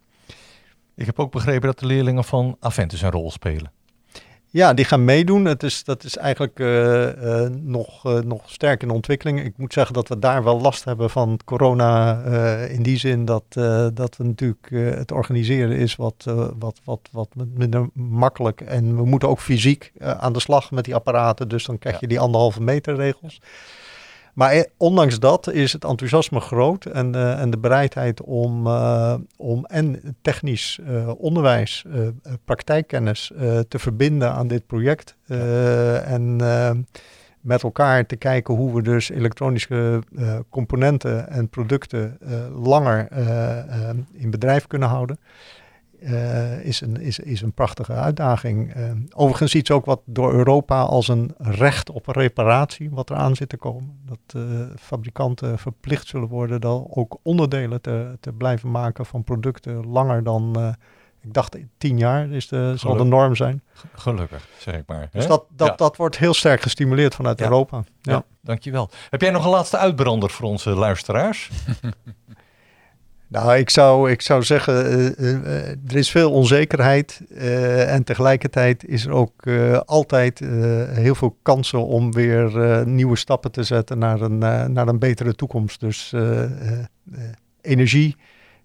Ik 0.99 1.05
heb 1.05 1.19
ook 1.19 1.31
begrepen 1.31 1.67
dat 1.67 1.79
de 1.79 1.85
leerlingen 1.85 2.23
van 2.23 2.57
Aventus 2.59 3.01
een 3.01 3.11
rol 3.11 3.31
spelen. 3.31 3.71
Ja, 4.51 4.73
die 4.73 4.85
gaan 4.85 5.05
meedoen. 5.05 5.45
Het 5.45 5.63
is, 5.63 5.83
dat 5.83 6.03
is 6.03 6.17
eigenlijk 6.17 6.59
uh, 6.59 7.23
uh, 7.23 7.47
nog, 7.49 8.05
uh, 8.05 8.19
nog 8.19 8.41
sterk 8.45 8.81
in 8.81 8.89
ontwikkeling. 8.89 9.43
Ik 9.43 9.53
moet 9.57 9.73
zeggen 9.73 9.93
dat 9.93 10.07
we 10.07 10.19
daar 10.19 10.43
wel 10.43 10.61
last 10.61 10.83
hebben 10.83 11.09
van 11.09 11.39
corona. 11.45 12.21
in 12.63 12.83
die 12.83 12.97
zin 12.97 13.25
dat, 13.25 13.43
dat 13.93 14.17
we 14.17 14.23
natuurlijk 14.23 14.69
het 14.97 15.11
organiseren 15.11 15.77
is 15.77 15.95
wat, 15.95 16.25
wat, 16.59 16.79
wat, 16.83 17.09
wat 17.11 17.29
minder 17.53 17.89
makkelijk. 17.93 18.61
En 18.61 18.95
we 18.95 19.05
moeten 19.05 19.29
ook 19.29 19.39
fysiek 19.39 19.91
aan 19.99 20.33
de 20.33 20.39
slag 20.39 20.71
met 20.71 20.85
die 20.85 20.95
apparaten. 20.95 21.47
Dus 21.47 21.65
dan 21.65 21.77
krijg 21.77 21.99
je 21.99 22.07
die 22.07 22.19
anderhalve 22.19 22.61
meter 22.61 22.95
regels. 22.95 23.41
Maar 24.33 24.51
eh, 24.51 24.63
ondanks 24.77 25.19
dat 25.19 25.51
is 25.51 25.73
het 25.73 25.83
enthousiasme 25.83 26.39
groot 26.39 26.85
en, 26.85 27.15
uh, 27.15 27.41
en 27.41 27.49
de 27.49 27.57
bereidheid 27.57 28.21
om, 28.21 28.67
uh, 28.67 29.13
om 29.37 29.65
en 29.65 30.17
technisch 30.21 30.79
uh, 30.81 31.09
onderwijs, 31.17 31.85
praktijkkennis 32.45 33.31
te 33.67 33.79
verbinden 33.79 34.33
aan 34.33 34.47
dit 34.47 34.65
project. 34.65 35.15
En 36.05 36.35
met 37.41 37.63
elkaar 37.63 38.05
te 38.05 38.15
kijken 38.15 38.53
hoe 38.53 38.75
we 38.75 38.81
dus 38.81 39.09
elektronische 39.09 40.03
componenten 40.49 41.29
en 41.29 41.49
producten 41.49 42.17
langer 42.63 43.07
in 44.13 44.31
bedrijf 44.31 44.67
kunnen 44.67 44.89
houden. 44.89 45.19
Uh, 46.01 46.65
is, 46.65 46.81
een, 46.81 47.01
is, 47.01 47.19
is 47.19 47.41
een 47.41 47.53
prachtige 47.53 47.93
uitdaging. 47.93 48.75
Uh, 48.75 48.91
overigens 49.13 49.55
iets 49.55 49.71
ook 49.71 49.85
wat 49.85 50.01
door 50.05 50.33
Europa 50.33 50.81
als 50.81 51.07
een 51.07 51.33
recht 51.37 51.89
op 51.89 52.07
een 52.07 52.13
reparatie, 52.13 52.89
wat 52.89 53.09
eraan 53.09 53.35
zit 53.35 53.49
te 53.49 53.57
komen. 53.57 53.99
Dat 54.05 54.19
uh, 54.35 54.65
fabrikanten 54.79 55.59
verplicht 55.59 56.07
zullen 56.07 56.27
worden 56.27 56.61
dan 56.61 56.87
ook 56.89 57.17
onderdelen 57.23 57.81
te, 57.81 58.17
te 58.19 58.33
blijven 58.33 58.71
maken 58.71 59.05
van 59.05 59.23
producten 59.23 59.87
langer 59.87 60.23
dan, 60.23 60.75
ik 61.21 61.33
dacht 61.33 61.57
tien 61.77 61.97
jaar 61.97 62.29
is 62.29 62.47
de, 62.47 62.73
zal 62.77 62.95
de 62.95 63.03
norm 63.03 63.35
zijn. 63.35 63.63
Gelukkig, 63.93 64.47
zeg 64.57 64.75
ik 64.75 64.83
maar. 64.87 65.09
Dus 65.11 65.27
dat, 65.27 65.45
dat, 65.55 65.67
ja. 65.67 65.75
dat 65.75 65.95
wordt 65.95 66.17
heel 66.17 66.33
sterk 66.33 66.61
gestimuleerd 66.61 67.15
vanuit 67.15 67.39
ja. 67.39 67.45
Europa. 67.45 67.83
Ja. 68.01 68.13
ja, 68.13 68.23
dankjewel. 68.41 68.89
Heb 69.09 69.21
jij 69.21 69.31
nog 69.31 69.43
een 69.43 69.51
laatste 69.51 69.77
uitbrander 69.77 70.29
voor 70.29 70.49
onze 70.49 70.69
luisteraars? 70.69 71.49
Nou, 73.29 73.55
ik 73.55 73.69
zou, 73.69 74.11
ik 74.11 74.21
zou 74.21 74.43
zeggen, 74.43 74.91
uh, 74.91 75.09
uh, 75.19 75.69
er 75.69 75.95
is 75.95 76.11
veel 76.11 76.31
onzekerheid 76.31 77.21
uh, 77.29 77.93
en 77.93 78.03
tegelijkertijd 78.03 78.85
is 78.85 79.05
er 79.05 79.11
ook 79.11 79.47
altijd 79.85 80.39
heel 80.89 81.15
veel 81.15 81.37
kansen 81.41 81.85
om 81.85 82.13
weer 82.13 82.83
nieuwe 82.87 83.17
stappen 83.17 83.51
te 83.51 83.63
zetten 83.63 83.97
naar 83.97 84.21
een, 84.21 84.37
naar 84.73 84.87
een 84.87 84.99
betere 84.99 85.35
toekomst. 85.35 85.79
Dus 85.79 86.13
energie 87.61 88.15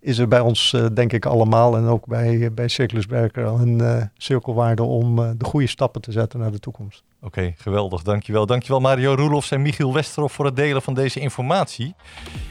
is 0.01 0.19
er 0.19 0.29
bij 0.29 0.41
ons, 0.41 0.77
denk 0.95 1.13
ik, 1.13 1.27
allemaal 1.27 1.77
en 1.77 1.85
ook 1.85 2.07
bij, 2.07 2.53
bij 2.53 2.69
Circulus 2.69 3.07
Berker 3.07 3.47
een 3.47 4.11
cirkelwaarde 4.17 4.83
om 4.83 5.17
de 5.17 5.45
goede 5.45 5.67
stappen 5.67 6.01
te 6.01 6.13
zetten 6.13 6.39
naar 6.39 6.53
de 6.53 6.59
toekomst. 6.59 7.05
Oké, 7.25 7.55
geweldig. 7.57 8.03
Dankjewel. 8.03 8.47
Dankjewel 8.47 8.81
Mario 8.81 9.15
Roelofs 9.15 9.51
en 9.51 9.63
Michiel 9.63 9.93
Westerhof 9.93 10.33
voor 10.33 10.45
het 10.45 10.57
delen 10.57 10.83
van 10.83 10.95
deze 10.95 11.21
informatie. 11.21 11.95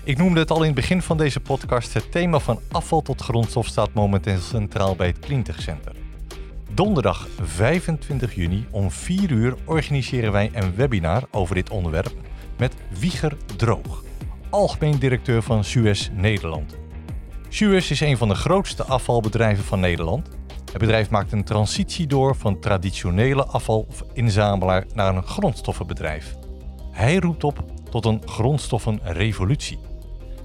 Ik 0.04 0.18
noemde 0.18 0.40
het 0.40 0.52
al 0.52 0.60
in 0.60 0.66
het 0.66 0.76
begin 0.76 1.02
van 1.02 1.18
deze 1.18 1.40
podcast. 1.40 1.94
Het 1.94 2.12
thema 2.12 2.40
van 2.40 2.60
afval 2.72 3.02
tot 3.02 3.22
grondstof 3.22 3.68
staat 3.68 3.94
momenteel 3.94 4.40
centraal 4.40 4.96
bij 4.96 5.08
het 5.08 5.20
Cleantech 5.20 5.62
Center. 5.62 5.96
Donderdag 6.72 7.28
25 7.42 8.36
juni 8.36 8.68
om 8.72 8.92
4 8.92 9.32
uur 9.32 9.56
organiseren 9.66 10.32
wij 10.32 10.50
een 10.54 10.76
webinar 10.76 11.24
over 11.32 11.56
dit 11.56 11.70
onderwerp 11.70 12.14
met 12.58 12.74
Wieger 13.00 13.38
Droog, 13.58 14.04
algemeen 14.50 15.00
directeur 15.00 15.42
van 15.42 15.64
Suez 15.64 16.10
Nederland. 16.14 16.78
Suez 17.50 17.92
is 17.92 18.00
een 18.00 18.18
van 18.18 18.28
de 18.28 18.36
grootste 18.36 18.84
afvalbedrijven 18.84 19.64
van 19.64 19.80
Nederland 19.80 20.30
het 20.74 20.82
bedrijf 20.82 21.10
maakt 21.10 21.32
een 21.32 21.44
transitie 21.44 22.08
door 22.08 22.36
van 22.36 22.60
traditionele 22.60 23.46
afvalinzamelaar 23.46 24.86
naar 24.94 25.16
een 25.16 25.24
grondstoffenbedrijf. 25.24 26.36
Hij 26.92 27.16
roept 27.16 27.44
op 27.44 27.64
tot 27.90 28.06
een 28.06 28.22
grondstoffenrevolutie. 28.26 29.80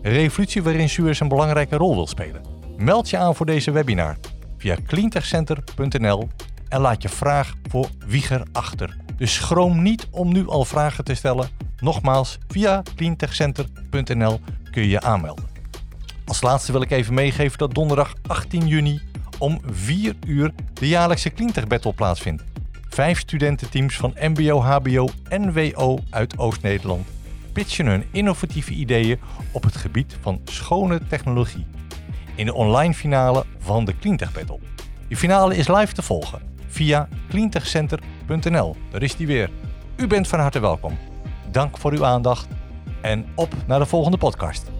Een 0.02 0.12
revolutie 0.12 0.62
waarin 0.62 0.88
Suez 0.88 1.20
een 1.20 1.28
belangrijke 1.28 1.76
rol 1.76 1.94
wil 1.94 2.06
spelen. 2.06 2.42
Meld 2.76 3.10
je 3.10 3.16
aan 3.16 3.34
voor 3.34 3.46
deze 3.46 3.70
webinar 3.70 4.16
via 4.58 4.76
cleantechcenter.nl 4.86 6.28
en 6.68 6.80
laat 6.80 7.02
je 7.02 7.08
vraag 7.08 7.54
voor 7.68 7.88
Wieger 8.06 8.42
achter. 8.52 8.96
Dus 9.16 9.34
schroom 9.34 9.82
niet 9.82 10.08
om 10.10 10.32
nu 10.32 10.48
al 10.48 10.64
vragen 10.64 11.04
te 11.04 11.14
stellen. 11.14 11.48
Nogmaals, 11.80 12.38
via 12.48 12.82
cleantechcenter.nl 12.96 14.40
kun 14.70 14.82
je 14.82 14.88
je 14.88 15.00
aanmelden. 15.00 15.44
Als 16.24 16.40
laatste 16.40 16.72
wil 16.72 16.82
ik 16.82 16.90
even 16.90 17.14
meegeven 17.14 17.58
dat 17.58 17.74
donderdag 17.74 18.14
18 18.26 18.66
juni 18.66 19.00
om 19.38 19.60
4 19.70 20.16
uur 20.26 20.52
de 20.72 20.88
jaarlijkse 20.88 21.30
Cleantech 21.30 21.66
Battle 21.66 21.92
plaatsvindt. 21.92 22.44
Vijf 22.88 23.18
studententeams 23.18 23.96
van 23.96 24.14
MBO, 24.20 24.60
HBO 24.60 25.08
en 25.28 25.52
WO 25.52 25.98
uit 26.10 26.38
Oost-Nederland 26.38 27.06
pitchen 27.58 27.86
hun 27.86 28.04
innovatieve 28.10 28.72
ideeën 28.72 29.18
op 29.52 29.62
het 29.62 29.76
gebied 29.76 30.16
van 30.20 30.40
schone 30.44 31.00
technologie. 31.08 31.66
In 32.34 32.46
de 32.46 32.54
online 32.54 32.94
finale 32.94 33.44
van 33.58 33.84
de 33.84 33.98
Cleantech 33.98 34.32
Battle. 34.32 34.58
De 35.08 35.16
finale 35.16 35.56
is 35.56 35.68
live 35.68 35.92
te 35.92 36.02
volgen 36.02 36.42
via 36.66 37.08
cleantechcenter.nl. 37.28 38.76
Daar 38.90 39.02
is 39.02 39.16
die 39.16 39.26
weer. 39.26 39.50
U 39.96 40.06
bent 40.06 40.28
van 40.28 40.40
harte 40.40 40.60
welkom. 40.60 40.98
Dank 41.50 41.78
voor 41.78 41.92
uw 41.92 42.04
aandacht 42.04 42.48
en 43.00 43.26
op 43.34 43.54
naar 43.66 43.78
de 43.78 43.86
volgende 43.86 44.18
podcast. 44.18 44.77